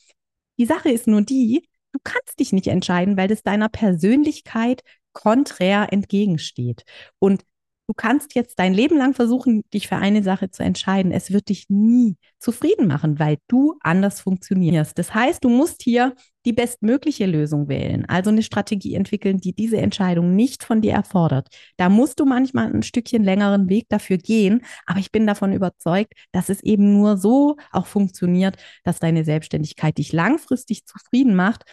Die 0.59 0.66
Sache 0.66 0.90
ist 0.90 1.07
nur 1.07 1.22
die, 1.22 1.68
du 1.92 2.00
kannst 2.03 2.40
dich 2.40 2.53
nicht 2.53 2.66
entscheiden, 2.66 3.16
weil 3.16 3.29
das 3.29 3.42
deiner 3.42 3.68
Persönlichkeit 3.68 4.83
konträr 5.12 5.92
entgegensteht. 5.92 6.85
Und 7.18 7.44
Du 7.90 7.94
kannst 7.94 8.37
jetzt 8.37 8.61
dein 8.61 8.72
Leben 8.72 8.96
lang 8.96 9.14
versuchen, 9.14 9.64
dich 9.74 9.88
für 9.88 9.96
eine 9.96 10.22
Sache 10.22 10.48
zu 10.48 10.62
entscheiden. 10.62 11.11
Es 11.11 11.33
wird 11.33 11.48
dich 11.48 11.70
nie 11.70 12.14
zufrieden 12.38 12.87
machen, 12.87 13.18
weil 13.18 13.38
du 13.48 13.79
anders 13.81 14.20
funktionierst. 14.20 14.96
Das 14.96 15.12
heißt, 15.12 15.42
du 15.42 15.48
musst 15.48 15.83
hier 15.83 16.14
die 16.44 16.53
bestmögliche 16.53 17.26
Lösung 17.26 17.66
wählen, 17.66 18.05
also 18.09 18.31
eine 18.31 18.44
Strategie 18.44 18.94
entwickeln, 18.94 19.38
die 19.38 19.55
diese 19.55 19.79
Entscheidung 19.79 20.37
nicht 20.37 20.62
von 20.62 20.83
dir 20.83 20.92
erfordert. 20.92 21.48
Da 21.79 21.88
musst 21.88 22.20
du 22.20 22.26
manchmal 22.26 22.72
ein 22.72 22.85
Stückchen 22.85 23.24
längeren 23.24 23.68
Weg 23.68 23.87
dafür 23.88 24.18
gehen, 24.18 24.62
aber 24.87 25.00
ich 25.00 25.11
bin 25.11 25.26
davon 25.26 25.53
überzeugt, 25.53 26.14
dass 26.31 26.48
es 26.48 26.62
eben 26.62 26.92
nur 26.92 27.16
so 27.16 27.57
auch 27.72 27.87
funktioniert, 27.88 28.57
dass 28.85 29.00
deine 29.00 29.24
Selbstständigkeit 29.24 29.98
dich 29.98 30.12
langfristig 30.12 30.87
zufrieden 30.87 31.35
macht 31.35 31.64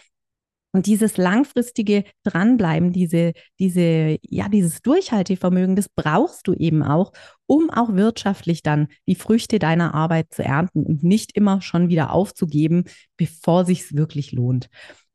und 0.72 0.86
dieses 0.86 1.16
langfristige 1.16 2.04
Dranbleiben, 2.24 2.92
diese, 2.92 3.32
diese, 3.58 4.18
ja, 4.22 4.48
dieses 4.48 4.82
Durchhaltevermögen, 4.82 5.76
das 5.76 5.88
brauchst 5.88 6.46
du 6.46 6.52
eben 6.52 6.82
auch, 6.82 7.12
um 7.46 7.70
auch 7.70 7.94
wirtschaftlich 7.94 8.62
dann 8.62 8.88
die 9.06 9.14
Früchte 9.14 9.58
deiner 9.58 9.94
Arbeit 9.94 10.26
zu 10.30 10.44
ernten 10.44 10.84
und 10.84 11.02
nicht 11.02 11.32
immer 11.36 11.62
schon 11.62 11.88
wieder 11.88 12.12
aufzugeben, 12.12 12.84
bevor 13.16 13.64
sich's 13.64 13.94
wirklich 13.94 14.32
lohnt. 14.32 14.68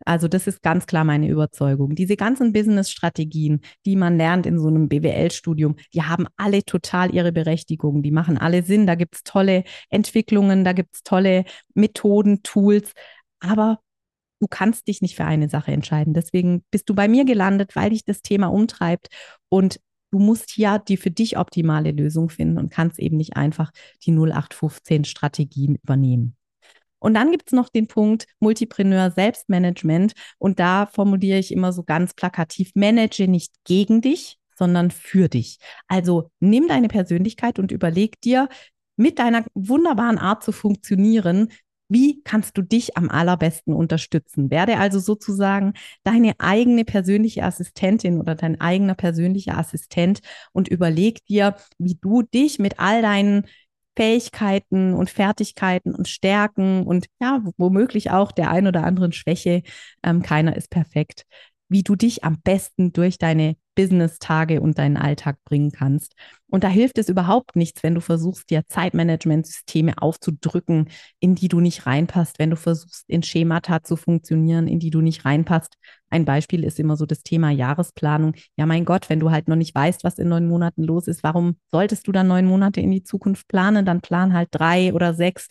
Also 0.05 0.27
das 0.27 0.47
ist 0.47 0.61
ganz 0.61 0.85
klar 0.85 1.03
meine 1.03 1.29
Überzeugung. 1.29 1.95
Diese 1.95 2.17
ganzen 2.17 2.51
Business-Strategien, 2.51 3.61
die 3.85 3.95
man 3.95 4.17
lernt 4.17 4.45
in 4.45 4.59
so 4.59 4.67
einem 4.67 4.89
BWL-Studium, 4.89 5.75
die 5.93 6.03
haben 6.03 6.27
alle 6.35 6.63
total 6.63 7.13
ihre 7.13 7.31
Berechtigung. 7.31 8.03
Die 8.03 8.11
machen 8.11 8.37
alle 8.37 8.63
Sinn. 8.63 8.85
Da 8.85 8.95
gibt's 8.95 9.23
tolle 9.23 9.63
Entwicklungen, 9.89 10.65
da 10.65 10.73
gibt's 10.73 11.03
tolle 11.03 11.45
Methoden, 11.73 12.43
Tools. 12.43 12.91
Aber 13.39 13.79
du 14.43 14.47
kannst 14.49 14.89
dich 14.89 15.01
nicht 15.01 15.15
für 15.15 15.23
eine 15.23 15.47
Sache 15.47 15.71
entscheiden. 15.71 16.13
Deswegen 16.13 16.65
bist 16.69 16.89
du 16.89 16.93
bei 16.93 17.07
mir 17.07 17.23
gelandet, 17.23 17.77
weil 17.77 17.91
dich 17.91 18.03
das 18.03 18.21
Thema 18.21 18.47
umtreibt 18.47 19.07
und 19.47 19.79
du 20.11 20.19
musst 20.19 20.57
ja 20.57 20.79
die 20.79 20.97
für 20.97 21.11
dich 21.11 21.37
optimale 21.37 21.91
Lösung 21.91 22.29
finden 22.29 22.57
und 22.57 22.69
kannst 22.69 22.99
eben 22.99 23.15
nicht 23.15 23.37
einfach 23.37 23.71
die 24.05 24.11
0815 24.11 25.05
Strategien 25.05 25.75
übernehmen. 25.81 26.35
Und 26.99 27.13
dann 27.13 27.31
gibt 27.31 27.47
es 27.47 27.53
noch 27.53 27.69
den 27.69 27.87
Punkt 27.87 28.25
Multipreneur 28.41 29.11
Selbstmanagement. 29.11 30.13
Und 30.37 30.59
da 30.59 30.87
formuliere 30.87 31.39
ich 31.39 31.51
immer 31.51 31.71
so 31.71 31.83
ganz 31.83 32.13
plakativ, 32.13 32.71
manage 32.75 33.27
nicht 33.27 33.53
gegen 33.63 34.01
dich, 34.01 34.37
sondern 34.55 34.91
für 34.91 35.29
dich. 35.29 35.57
Also 35.87 36.31
nimm 36.41 36.67
deine 36.67 36.89
Persönlichkeit 36.89 37.59
und 37.59 37.71
überleg 37.71 38.19
dir, 38.21 38.49
mit 38.95 39.19
deiner 39.19 39.45
wunderbaren 39.53 40.17
Art 40.17 40.43
zu 40.43 40.51
funktionieren, 40.51 41.49
wie 41.93 42.21
kannst 42.23 42.57
du 42.57 42.61
dich 42.61 42.97
am 42.97 43.09
allerbesten 43.09 43.73
unterstützen? 43.73 44.49
Werde 44.49 44.77
also 44.77 44.99
sozusagen 44.99 45.73
deine 46.03 46.33
eigene 46.39 46.85
persönliche 46.85 47.43
Assistentin 47.43 48.19
oder 48.19 48.35
dein 48.35 48.59
eigener 48.59 48.95
persönlicher 48.95 49.57
Assistent 49.57 50.21
und 50.51 50.67
überleg 50.67 51.25
dir, 51.25 51.55
wie 51.77 51.95
du 51.95 52.23
dich 52.23 52.59
mit 52.59 52.79
all 52.79 53.01
deinen 53.01 53.45
Fähigkeiten 53.95 54.93
und 54.93 55.09
Fertigkeiten 55.09 55.93
und 55.93 56.07
Stärken 56.07 56.83
und 56.87 57.05
ja, 57.21 57.43
womöglich 57.57 58.09
auch 58.11 58.31
der 58.31 58.49
ein 58.49 58.65
oder 58.67 58.83
anderen 58.83 59.11
Schwäche, 59.11 59.61
ähm, 60.03 60.23
keiner 60.23 60.55
ist 60.55 60.69
perfekt, 60.69 61.25
wie 61.69 61.83
du 61.83 61.95
dich 61.95 62.23
am 62.23 62.39
besten 62.41 62.93
durch 62.93 63.17
deine 63.17 63.55
Business-Tage 63.75 64.61
und 64.61 64.77
deinen 64.77 64.97
Alltag 64.97 65.37
bringen 65.45 65.71
kannst. 65.71 66.13
Und 66.47 66.63
da 66.63 66.67
hilft 66.67 66.97
es 66.99 67.09
überhaupt 67.09 67.55
nichts, 67.55 67.81
wenn 67.81 67.95
du 67.95 68.01
versuchst, 68.01 68.49
dir 68.49 68.67
Zeitmanagement-Systeme 68.67 69.93
aufzudrücken, 69.97 70.89
in 71.19 71.35
die 71.35 71.47
du 71.47 71.59
nicht 71.59 71.85
reinpasst, 71.85 72.37
wenn 72.37 72.51
du 72.51 72.55
versuchst, 72.55 73.05
in 73.07 73.23
Schemata 73.23 73.81
zu 73.81 73.95
funktionieren, 73.95 74.67
in 74.67 74.79
die 74.79 74.91
du 74.91 75.01
nicht 75.01 75.25
reinpasst. 75.25 75.77
Ein 76.09 76.25
Beispiel 76.25 76.63
ist 76.63 76.79
immer 76.79 76.95
so 76.95 77.07
das 77.07 77.23
Thema 77.23 77.49
Jahresplanung. 77.49 78.35
Ja, 78.55 78.67
mein 78.67 78.85
Gott, 78.85 79.09
wenn 79.09 79.19
du 79.19 79.31
halt 79.31 79.47
noch 79.47 79.55
nicht 79.55 79.73
weißt, 79.73 80.03
was 80.03 80.19
in 80.19 80.29
neun 80.29 80.47
Monaten 80.47 80.83
los 80.83 81.07
ist, 81.07 81.23
warum 81.23 81.57
solltest 81.71 82.07
du 82.07 82.11
dann 82.11 82.27
neun 82.27 82.45
Monate 82.45 82.81
in 82.81 82.91
die 82.91 83.03
Zukunft 83.03 83.47
planen? 83.47 83.85
Dann 83.85 84.01
plan 84.01 84.33
halt 84.33 84.49
drei 84.51 84.93
oder 84.93 85.15
sechs. 85.15 85.47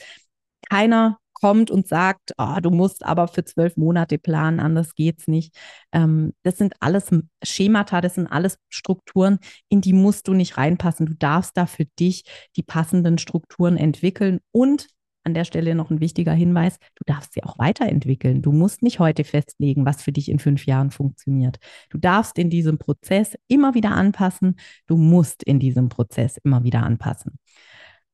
Keiner 0.70 1.18
kommt 1.42 1.72
und 1.72 1.88
sagt, 1.88 2.32
oh, 2.38 2.56
du 2.62 2.70
musst 2.70 3.04
aber 3.04 3.26
für 3.26 3.44
zwölf 3.44 3.76
Monate 3.76 4.16
planen, 4.16 4.60
anders 4.60 4.94
geht's 4.94 5.26
nicht. 5.26 5.54
Ähm, 5.92 6.32
das 6.44 6.56
sind 6.56 6.74
alles 6.78 7.10
Schemata, 7.42 8.00
das 8.00 8.14
sind 8.14 8.28
alles 8.28 8.58
Strukturen, 8.68 9.38
in 9.68 9.80
die 9.80 9.92
musst 9.92 10.28
du 10.28 10.34
nicht 10.34 10.56
reinpassen. 10.56 11.04
Du 11.06 11.14
darfst 11.14 11.56
da 11.56 11.66
für 11.66 11.84
dich 11.98 12.22
die 12.56 12.62
passenden 12.62 13.18
Strukturen 13.18 13.76
entwickeln 13.76 14.38
und 14.52 14.86
an 15.24 15.34
der 15.34 15.44
Stelle 15.44 15.74
noch 15.74 15.90
ein 15.90 16.00
wichtiger 16.00 16.32
Hinweis, 16.32 16.78
du 16.96 17.04
darfst 17.06 17.34
sie 17.34 17.44
auch 17.44 17.58
weiterentwickeln. 17.58 18.42
Du 18.42 18.52
musst 18.52 18.82
nicht 18.82 18.98
heute 18.98 19.24
festlegen, 19.24 19.84
was 19.84 20.02
für 20.02 20.10
dich 20.12 20.28
in 20.28 20.38
fünf 20.38 20.66
Jahren 20.66 20.90
funktioniert. 20.90 21.58
Du 21.90 21.98
darfst 21.98 22.38
in 22.38 22.50
diesem 22.50 22.78
Prozess 22.78 23.36
immer 23.46 23.74
wieder 23.74 23.92
anpassen. 23.92 24.56
Du 24.86 24.96
musst 24.96 25.42
in 25.44 25.60
diesem 25.60 25.88
Prozess 25.88 26.38
immer 26.42 26.64
wieder 26.64 26.82
anpassen. 26.82 27.38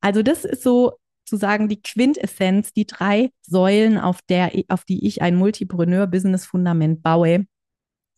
Also 0.00 0.22
das 0.22 0.44
ist 0.44 0.62
so 0.62 0.98
sozusagen 1.28 1.68
die 1.68 1.82
Quintessenz, 1.82 2.72
die 2.72 2.86
drei 2.86 3.30
Säulen, 3.42 3.98
auf, 3.98 4.20
der, 4.28 4.52
auf 4.68 4.84
die 4.84 5.06
ich 5.06 5.22
ein 5.22 5.36
Multipreneur-Business-Fundament 5.36 7.02
baue. 7.02 7.46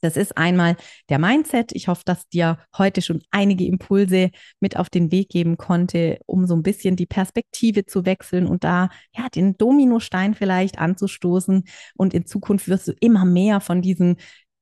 Das 0.02 0.16
ist 0.16 0.36
einmal 0.38 0.76
der 1.10 1.18
Mindset. 1.18 1.72
Ich 1.72 1.88
hoffe, 1.88 2.02
dass 2.06 2.26
dir 2.28 2.58
heute 2.76 3.02
schon 3.02 3.22
einige 3.30 3.66
Impulse 3.66 4.30
mit 4.58 4.76
auf 4.76 4.88
den 4.88 5.12
Weg 5.12 5.28
geben 5.28 5.58
konnte, 5.58 6.18
um 6.26 6.46
so 6.46 6.54
ein 6.54 6.62
bisschen 6.62 6.96
die 6.96 7.06
Perspektive 7.06 7.84
zu 7.84 8.06
wechseln 8.06 8.46
und 8.46 8.64
da 8.64 8.88
ja 9.14 9.28
den 9.28 9.58
Dominostein 9.58 10.34
vielleicht 10.34 10.78
anzustoßen. 10.78 11.64
Und 11.96 12.14
in 12.14 12.24
Zukunft 12.24 12.68
wirst 12.68 12.88
du 12.88 12.92
immer 13.00 13.26
mehr 13.26 13.60
von 13.60 13.82
diesen 13.82 14.16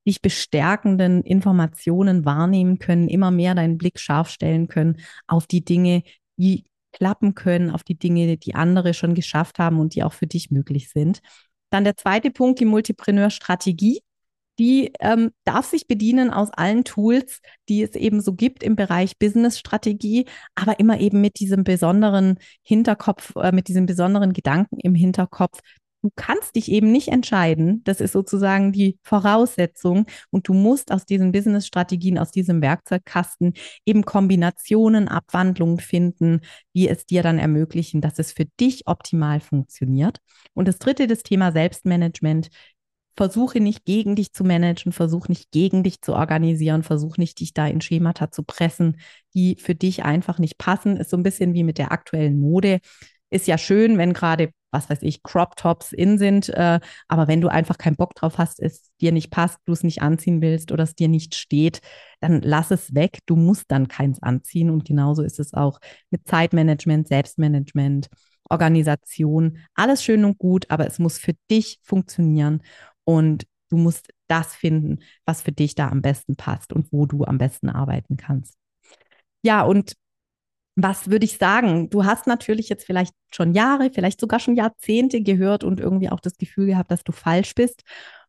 dich 0.06 0.22
bestärkenden 0.22 1.22
Informationen 1.22 2.24
wahrnehmen 2.24 2.78
können, 2.78 3.08
immer 3.08 3.30
mehr 3.30 3.54
deinen 3.54 3.78
Blick 3.78 4.00
scharf 4.00 4.30
stellen 4.30 4.66
können 4.66 4.96
auf 5.26 5.46
die 5.46 5.64
Dinge, 5.64 6.02
die 6.36 6.64
klappen 6.92 7.34
können, 7.34 7.70
auf 7.70 7.84
die 7.84 7.98
Dinge, 7.98 8.36
die 8.36 8.54
andere 8.54 8.94
schon 8.94 9.14
geschafft 9.14 9.58
haben 9.58 9.78
und 9.78 9.94
die 9.94 10.02
auch 10.02 10.12
für 10.12 10.26
dich 10.26 10.50
möglich 10.50 10.90
sind. 10.90 11.20
Dann 11.70 11.84
der 11.84 11.96
zweite 11.96 12.30
Punkt, 12.30 12.60
die 12.60 12.64
Multipreneur-Strategie. 12.64 14.00
Die 14.58 14.90
ähm, 14.98 15.30
darf 15.44 15.66
sich 15.66 15.86
bedienen 15.86 16.30
aus 16.30 16.50
allen 16.50 16.82
Tools, 16.82 17.40
die 17.68 17.82
es 17.82 17.94
eben 17.94 18.20
so 18.20 18.32
gibt 18.32 18.64
im 18.64 18.74
Bereich 18.74 19.16
Business-Strategie, 19.16 20.26
aber 20.56 20.80
immer 20.80 20.98
eben 20.98 21.20
mit 21.20 21.38
diesem 21.38 21.62
besonderen 21.62 22.38
Hinterkopf, 22.62 23.36
äh, 23.36 23.52
mit 23.52 23.68
diesem 23.68 23.86
besonderen 23.86 24.32
Gedanken 24.32 24.80
im 24.80 24.96
Hinterkopf, 24.96 25.60
du 26.02 26.10
kannst 26.14 26.56
dich 26.56 26.70
eben 26.70 26.92
nicht 26.92 27.08
entscheiden. 27.08 27.82
Das 27.84 28.00
ist 28.00 28.12
sozusagen 28.12 28.72
die 28.72 28.98
Voraussetzung. 29.02 30.06
Und 30.30 30.48
du 30.48 30.54
musst 30.54 30.92
aus 30.92 31.06
diesen 31.06 31.32
Business-Strategien, 31.32 32.18
aus 32.18 32.30
diesem 32.30 32.62
Werkzeugkasten 32.62 33.54
eben 33.84 34.04
Kombinationen, 34.04 35.08
Abwandlungen 35.08 35.80
finden, 35.80 36.40
die 36.74 36.88
es 36.88 37.06
dir 37.06 37.22
dann 37.22 37.38
ermöglichen, 37.38 38.00
dass 38.00 38.18
es 38.18 38.32
für 38.32 38.44
dich 38.60 38.86
optimal 38.86 39.40
funktioniert. 39.40 40.18
Und 40.54 40.68
das 40.68 40.78
dritte, 40.78 41.06
das 41.06 41.22
Thema 41.22 41.52
Selbstmanagement. 41.52 42.48
Versuche 43.16 43.58
nicht 43.58 43.84
gegen 43.84 44.14
dich 44.14 44.32
zu 44.32 44.44
managen, 44.44 44.92
versuch 44.92 45.26
nicht 45.26 45.50
gegen 45.50 45.82
dich 45.82 46.02
zu 46.02 46.14
organisieren, 46.14 46.84
versuch 46.84 47.16
nicht 47.16 47.40
dich 47.40 47.52
da 47.52 47.66
in 47.66 47.80
Schemata 47.80 48.30
zu 48.30 48.44
pressen, 48.44 49.00
die 49.34 49.56
für 49.56 49.74
dich 49.74 50.04
einfach 50.04 50.38
nicht 50.38 50.56
passen. 50.56 50.96
Ist 50.96 51.10
so 51.10 51.16
ein 51.16 51.24
bisschen 51.24 51.52
wie 51.52 51.64
mit 51.64 51.78
der 51.78 51.90
aktuellen 51.90 52.38
Mode 52.38 52.78
ist 53.30 53.46
ja 53.46 53.58
schön, 53.58 53.98
wenn 53.98 54.12
gerade 54.12 54.50
was 54.70 54.90
weiß 54.90 55.02
ich, 55.02 55.22
Crop 55.22 55.56
Tops 55.56 55.92
in 55.92 56.18
sind. 56.18 56.48
Äh, 56.50 56.80
aber 57.08 57.28
wenn 57.28 57.40
du 57.40 57.48
einfach 57.48 57.78
keinen 57.78 57.96
Bock 57.96 58.14
drauf 58.14 58.38
hast, 58.38 58.60
es 58.60 58.92
dir 59.00 59.12
nicht 59.12 59.30
passt, 59.30 59.58
du 59.64 59.72
es 59.72 59.82
nicht 59.82 60.02
anziehen 60.02 60.40
willst 60.42 60.72
oder 60.72 60.84
es 60.84 60.94
dir 60.94 61.08
nicht 61.08 61.34
steht, 61.34 61.80
dann 62.20 62.42
lass 62.42 62.70
es 62.70 62.94
weg. 62.94 63.18
Du 63.26 63.36
musst 63.36 63.64
dann 63.68 63.88
keins 63.88 64.22
anziehen. 64.22 64.70
Und 64.70 64.84
genauso 64.84 65.22
ist 65.22 65.40
es 65.40 65.54
auch 65.54 65.80
mit 66.10 66.26
Zeitmanagement, 66.26 67.08
Selbstmanagement, 67.08 68.08
Organisation. 68.50 69.58
Alles 69.74 70.02
schön 70.04 70.24
und 70.24 70.38
gut, 70.38 70.66
aber 70.70 70.86
es 70.86 70.98
muss 70.98 71.18
für 71.18 71.34
dich 71.50 71.80
funktionieren. 71.82 72.62
Und 73.04 73.46
du 73.70 73.76
musst 73.76 74.08
das 74.26 74.54
finden, 74.54 74.98
was 75.24 75.42
für 75.42 75.52
dich 75.52 75.74
da 75.74 75.88
am 75.88 76.02
besten 76.02 76.36
passt 76.36 76.72
und 76.72 76.92
wo 76.92 77.06
du 77.06 77.24
am 77.24 77.38
besten 77.38 77.70
arbeiten 77.70 78.16
kannst. 78.16 78.56
Ja, 79.42 79.62
und 79.62 79.94
was 80.80 81.10
würde 81.10 81.24
ich 81.24 81.38
sagen? 81.38 81.90
Du 81.90 82.04
hast 82.04 82.28
natürlich 82.28 82.68
jetzt 82.68 82.86
vielleicht 82.86 83.12
schon 83.34 83.52
Jahre, 83.52 83.90
vielleicht 83.92 84.20
sogar 84.20 84.38
schon 84.38 84.54
Jahrzehnte 84.54 85.22
gehört 85.22 85.64
und 85.64 85.80
irgendwie 85.80 86.08
auch 86.08 86.20
das 86.20 86.38
Gefühl 86.38 86.66
gehabt, 86.66 86.92
dass 86.92 87.02
du 87.02 87.10
falsch 87.10 87.54
bist. 87.56 87.82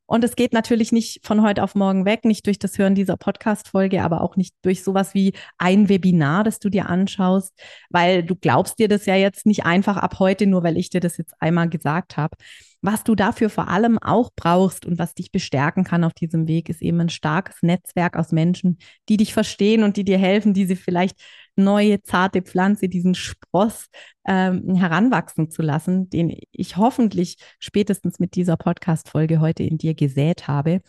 Und 0.07 0.23
es 0.23 0.35
geht 0.35 0.53
natürlich 0.53 0.91
nicht 0.91 1.23
von 1.23 1.43
heute 1.43 1.62
auf 1.62 1.75
morgen 1.75 2.05
weg, 2.05 2.25
nicht 2.25 2.47
durch 2.47 2.57
das 2.57 2.79
Hören 2.79 2.95
dieser 2.95 3.15
Podcast-Folge, 3.15 4.01
aber 4.01 4.21
auch 4.21 4.35
nicht 4.35 4.55
durch 4.63 4.83
sowas 4.83 5.13
wie 5.13 5.33
ein 5.59 5.88
Webinar, 5.88 6.43
das 6.43 6.57
du 6.57 6.69
dir 6.69 6.89
anschaust, 6.89 7.53
weil 7.91 8.23
du 8.23 8.35
glaubst 8.35 8.79
dir 8.79 8.88
das 8.88 9.05
ja 9.05 9.13
jetzt 9.13 9.45
nicht 9.45 9.65
einfach 9.65 9.97
ab 9.97 10.17
heute, 10.17 10.47
nur 10.47 10.63
weil 10.63 10.77
ich 10.77 10.89
dir 10.89 10.99
das 10.99 11.17
jetzt 11.17 11.35
einmal 11.39 11.69
gesagt 11.69 12.17
habe. 12.17 12.35
Was 12.81 13.03
du 13.03 13.13
dafür 13.13 13.51
vor 13.51 13.67
allem 13.67 13.99
auch 13.99 14.31
brauchst 14.35 14.88
und 14.88 14.97
was 14.97 15.13
dich 15.13 15.31
bestärken 15.31 15.83
kann 15.83 16.03
auf 16.03 16.13
diesem 16.13 16.47
Weg, 16.47 16.69
ist 16.69 16.81
eben 16.81 16.99
ein 17.01 17.09
starkes 17.09 17.57
Netzwerk 17.62 18.17
aus 18.17 18.31
Menschen, 18.31 18.79
die 19.09 19.17
dich 19.17 19.33
verstehen 19.33 19.83
und 19.83 19.95
die 19.95 20.05
dir 20.05 20.17
helfen, 20.17 20.55
diese 20.55 20.75
vielleicht 20.75 21.19
neue, 21.55 22.01
zarte 22.01 22.41
Pflanze, 22.41 22.89
diesen 22.89 23.15
Spross 23.15 23.88
ähm, 24.25 24.75
heranwachsen 24.75 25.49
zu 25.49 25.62
lassen, 25.62 26.09
den 26.09 26.35
ich 26.51 26.77
hoffentlich 26.77 27.38
spätestens 27.59 28.19
mit 28.19 28.35
dieser 28.35 28.57
Podcast-Folge 28.57 29.39
heute 29.39 29.63
in 29.63 29.77
dir 29.77 29.95
gesät 29.95 30.47
habe. 30.47 30.81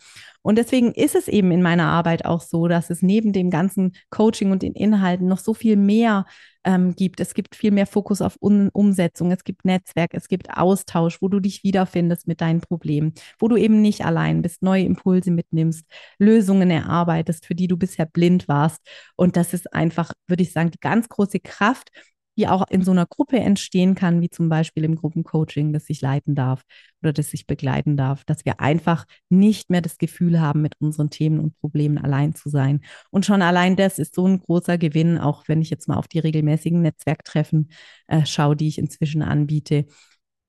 Und 0.43 0.57
deswegen 0.57 0.91
ist 0.91 1.15
es 1.15 1.27
eben 1.27 1.51
in 1.51 1.61
meiner 1.61 1.87
Arbeit 1.87 2.25
auch 2.25 2.41
so, 2.41 2.67
dass 2.67 2.89
es 2.89 3.01
neben 3.01 3.33
dem 3.33 3.49
ganzen 3.49 3.93
Coaching 4.09 4.51
und 4.51 4.63
den 4.63 4.73
Inhalten 4.73 5.27
noch 5.27 5.37
so 5.39 5.53
viel 5.53 5.75
mehr 5.75 6.25
ähm, 6.63 6.95
gibt. 6.95 7.19
Es 7.19 7.33
gibt 7.33 7.55
viel 7.55 7.71
mehr 7.71 7.87
Fokus 7.87 8.21
auf 8.21 8.37
Un 8.41 8.69
Umsetzung, 8.69 9.31
es 9.31 9.43
gibt 9.43 9.65
Netzwerk, 9.65 10.13
es 10.13 10.27
gibt 10.27 10.55
Austausch, 10.55 11.21
wo 11.21 11.27
du 11.27 11.39
dich 11.39 11.63
wiederfindest 11.63 12.27
mit 12.27 12.41
deinen 12.41 12.61
Problemen, 12.61 13.13
wo 13.39 13.47
du 13.47 13.57
eben 13.57 13.81
nicht 13.81 14.05
allein 14.05 14.41
bist, 14.41 14.61
neue 14.61 14.83
Impulse 14.83 15.31
mitnimmst, 15.31 15.85
Lösungen 16.19 16.69
erarbeitest, 16.69 17.45
für 17.45 17.55
die 17.55 17.67
du 17.67 17.77
bisher 17.77 18.05
blind 18.05 18.47
warst. 18.47 18.79
Und 19.15 19.37
das 19.37 19.53
ist 19.53 19.73
einfach, 19.73 20.13
würde 20.27 20.43
ich 20.43 20.51
sagen, 20.51 20.60
die 20.69 20.79
ganz 20.79 21.09
große 21.09 21.39
Kraft, 21.39 21.89
die 22.37 22.47
auch 22.47 22.65
in 22.69 22.83
so 22.83 22.91
einer 22.91 23.05
Gruppe 23.05 23.39
entstehen 23.39 23.95
kann, 23.95 24.21
wie 24.21 24.29
zum 24.29 24.47
Beispiel 24.49 24.83
im 24.83 24.95
Gruppencoaching, 24.95 25.73
das 25.73 25.89
ich 25.89 26.01
leiten 26.01 26.33
darf 26.35 26.63
oder 27.01 27.11
das 27.11 27.33
ich 27.33 27.45
begleiten 27.45 27.97
darf, 27.97 28.23
dass 28.23 28.45
wir 28.45 28.59
einfach 28.59 29.05
nicht 29.29 29.69
mehr 29.69 29.81
das 29.81 29.97
Gefühl 29.97 30.39
haben, 30.39 30.61
mit 30.61 30.75
unseren 30.79 31.09
Themen 31.09 31.39
und 31.39 31.57
Problemen 31.59 31.97
allein 31.97 32.33
zu 32.33 32.49
sein. 32.49 32.81
Und 33.09 33.25
schon 33.25 33.41
allein 33.41 33.75
das 33.75 33.99
ist 33.99 34.15
so 34.15 34.27
ein 34.27 34.39
großer 34.39 34.77
Gewinn, 34.77 35.17
auch 35.17 35.47
wenn 35.47 35.61
ich 35.61 35.69
jetzt 35.69 35.87
mal 35.87 35.97
auf 35.97 36.07
die 36.07 36.19
regelmäßigen 36.19 36.81
Netzwerktreffen 36.81 37.69
äh, 38.07 38.25
schaue, 38.25 38.55
die 38.55 38.67
ich 38.67 38.77
inzwischen 38.77 39.21
anbiete 39.21 39.85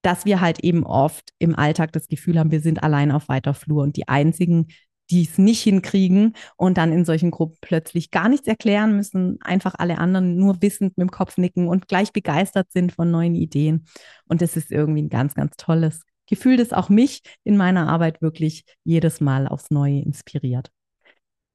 dass 0.02 0.24
wir 0.24 0.40
halt 0.40 0.60
eben 0.64 0.84
oft 0.84 1.30
im 1.38 1.54
Alltag 1.54 1.92
das 1.92 2.08
Gefühl 2.08 2.38
haben, 2.38 2.50
wir 2.50 2.60
sind 2.60 2.82
allein 2.82 3.12
auf 3.12 3.28
weiter 3.28 3.54
Flur 3.54 3.84
und 3.84 3.96
die 3.96 4.08
einzigen, 4.08 4.66
die 5.12 5.24
es 5.24 5.36
nicht 5.36 5.62
hinkriegen 5.62 6.34
und 6.56 6.78
dann 6.78 6.90
in 6.90 7.04
solchen 7.04 7.30
Gruppen 7.30 7.58
plötzlich 7.60 8.10
gar 8.10 8.30
nichts 8.30 8.48
erklären 8.48 8.96
müssen, 8.96 9.38
einfach 9.42 9.74
alle 9.76 9.98
anderen 9.98 10.36
nur 10.36 10.62
wissend 10.62 10.96
mit 10.96 11.06
dem 11.06 11.10
Kopf 11.10 11.36
nicken 11.36 11.68
und 11.68 11.86
gleich 11.86 12.12
begeistert 12.12 12.72
sind 12.72 12.92
von 12.92 13.10
neuen 13.10 13.34
Ideen. 13.34 13.84
Und 14.26 14.40
das 14.40 14.56
ist 14.56 14.72
irgendwie 14.72 15.02
ein 15.02 15.10
ganz, 15.10 15.34
ganz 15.34 15.56
tolles 15.56 16.00
Gefühl, 16.26 16.56
das 16.56 16.72
auch 16.72 16.88
mich 16.88 17.20
in 17.44 17.58
meiner 17.58 17.88
Arbeit 17.88 18.22
wirklich 18.22 18.64
jedes 18.84 19.20
Mal 19.20 19.46
aufs 19.46 19.70
Neue 19.70 20.00
inspiriert. 20.00 20.70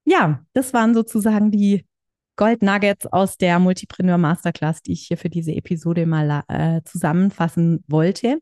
Ja, 0.05 0.45
das 0.53 0.73
waren 0.73 0.93
sozusagen 0.93 1.49
die 1.49 1.85
Gold 2.35 2.61
Nuggets 2.61 3.07
aus 3.07 3.37
der 3.37 3.57
Multipreneur 3.57 4.19
Masterclass, 4.19 4.83
die 4.83 4.93
ich 4.93 5.07
hier 5.07 5.17
für 5.17 5.29
diese 5.29 5.53
Episode 5.53 6.05
mal 6.05 6.43
äh, 6.47 6.81
zusammenfassen 6.85 7.83
wollte. 7.87 8.37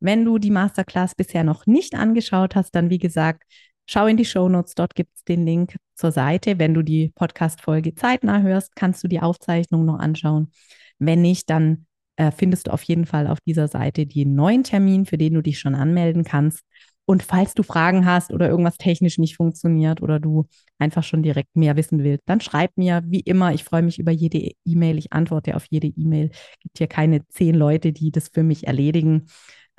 Wenn 0.00 0.24
du 0.24 0.38
die 0.38 0.50
Masterclass 0.50 1.14
bisher 1.14 1.44
noch 1.44 1.66
nicht 1.66 1.94
angeschaut 1.94 2.56
hast, 2.56 2.74
dann 2.74 2.90
wie 2.90 2.98
gesagt, 2.98 3.44
Schau 3.88 4.06
in 4.06 4.16
die 4.16 4.24
Show 4.24 4.48
Notes, 4.48 4.74
dort 4.74 4.94
gibt 4.94 5.14
es 5.14 5.24
den 5.24 5.46
Link 5.46 5.76
zur 5.94 6.10
Seite. 6.10 6.58
Wenn 6.58 6.74
du 6.74 6.82
die 6.82 7.12
Podcast-Folge 7.14 7.94
zeitnah 7.94 8.42
hörst, 8.42 8.74
kannst 8.74 9.02
du 9.04 9.08
die 9.08 9.20
Aufzeichnung 9.20 9.84
noch 9.84 9.98
anschauen. 9.98 10.50
Wenn 10.98 11.22
nicht, 11.22 11.48
dann 11.50 11.86
äh, 12.16 12.32
findest 12.32 12.66
du 12.66 12.72
auf 12.72 12.82
jeden 12.82 13.06
Fall 13.06 13.26
auf 13.28 13.38
dieser 13.40 13.68
Seite 13.68 14.06
den 14.06 14.34
neuen 14.34 14.64
Termin, 14.64 15.06
für 15.06 15.18
den 15.18 15.34
du 15.34 15.42
dich 15.42 15.58
schon 15.60 15.74
anmelden 15.74 16.24
kannst. 16.24 16.64
Und 17.08 17.22
falls 17.22 17.54
du 17.54 17.62
Fragen 17.62 18.04
hast 18.04 18.32
oder 18.32 18.48
irgendwas 18.48 18.78
technisch 18.78 19.18
nicht 19.18 19.36
funktioniert 19.36 20.02
oder 20.02 20.18
du 20.18 20.46
einfach 20.78 21.04
schon 21.04 21.22
direkt 21.22 21.54
mehr 21.54 21.76
wissen 21.76 22.02
willst, 22.02 22.24
dann 22.26 22.40
schreib 22.40 22.76
mir 22.76 23.02
wie 23.06 23.20
immer. 23.20 23.54
Ich 23.54 23.62
freue 23.62 23.82
mich 23.82 24.00
über 24.00 24.10
jede 24.10 24.50
E-Mail. 24.64 24.98
Ich 24.98 25.12
antworte 25.12 25.54
auf 25.54 25.66
jede 25.70 25.86
E-Mail. 25.86 26.30
Es 26.32 26.58
gibt 26.58 26.78
hier 26.78 26.88
keine 26.88 27.24
zehn 27.28 27.54
Leute, 27.54 27.92
die 27.92 28.10
das 28.10 28.28
für 28.28 28.42
mich 28.42 28.66
erledigen. 28.66 29.26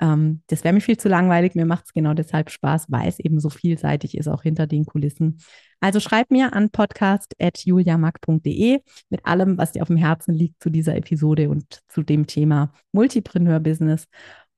Ähm, 0.00 0.42
das 0.48 0.64
wäre 0.64 0.74
mir 0.74 0.80
viel 0.80 0.96
zu 0.96 1.08
langweilig. 1.08 1.54
Mir 1.54 1.66
macht 1.66 1.84
es 1.86 1.92
genau 1.92 2.14
deshalb 2.14 2.50
Spaß, 2.50 2.86
weil 2.88 3.08
es 3.08 3.18
eben 3.18 3.40
so 3.40 3.50
vielseitig 3.50 4.16
ist, 4.16 4.28
auch 4.28 4.42
hinter 4.42 4.66
den 4.66 4.84
Kulissen. 4.84 5.38
Also 5.80 6.00
schreib 6.00 6.30
mir 6.30 6.54
an 6.54 6.70
podcast.juliamack.de 6.70 8.80
mit 9.10 9.26
allem, 9.26 9.58
was 9.58 9.72
dir 9.72 9.82
auf 9.82 9.88
dem 9.88 9.96
Herzen 9.96 10.34
liegt 10.34 10.62
zu 10.62 10.70
dieser 10.70 10.96
Episode 10.96 11.50
und 11.50 11.80
zu 11.88 12.02
dem 12.02 12.26
Thema 12.26 12.72
Multipreneur-Business. 12.92 14.06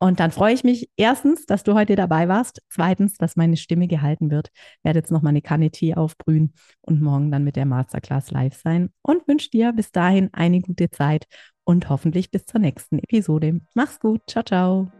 Und 0.03 0.19
dann 0.19 0.31
freue 0.31 0.55
ich 0.55 0.65
mich 0.65 0.89
erstens, 0.97 1.45
dass 1.45 1.63
du 1.63 1.75
heute 1.75 1.95
dabei 1.95 2.27
warst. 2.27 2.63
Zweitens, 2.71 3.19
dass 3.19 3.37
meine 3.37 3.59
Stimme 3.59 3.87
gehalten 3.87 4.31
wird. 4.31 4.49
Werde 4.83 5.01
jetzt 5.01 5.11
noch 5.11 5.21
mal 5.21 5.29
eine 5.29 5.43
Kanne 5.43 5.71
Tee 5.71 5.95
aufbrühen 5.95 6.55
und 6.81 7.03
morgen 7.03 7.31
dann 7.31 7.45
mit 7.45 7.57
der 7.57 7.67
Masterclass 7.67 8.31
live 8.31 8.55
sein. 8.55 8.89
Und 9.03 9.29
wünsche 9.29 9.51
dir 9.51 9.75
bis 9.75 9.93
dahin 9.93 10.31
eine 10.33 10.63
gute 10.63 10.91
Zeit 10.91 11.27
und 11.65 11.91
hoffentlich 11.91 12.31
bis 12.31 12.47
zur 12.47 12.61
nächsten 12.61 12.99
Episode. 12.99 13.61
Mach's 13.75 14.01
gut. 14.01 14.23
Ciao, 14.27 14.43
ciao. 14.43 15.00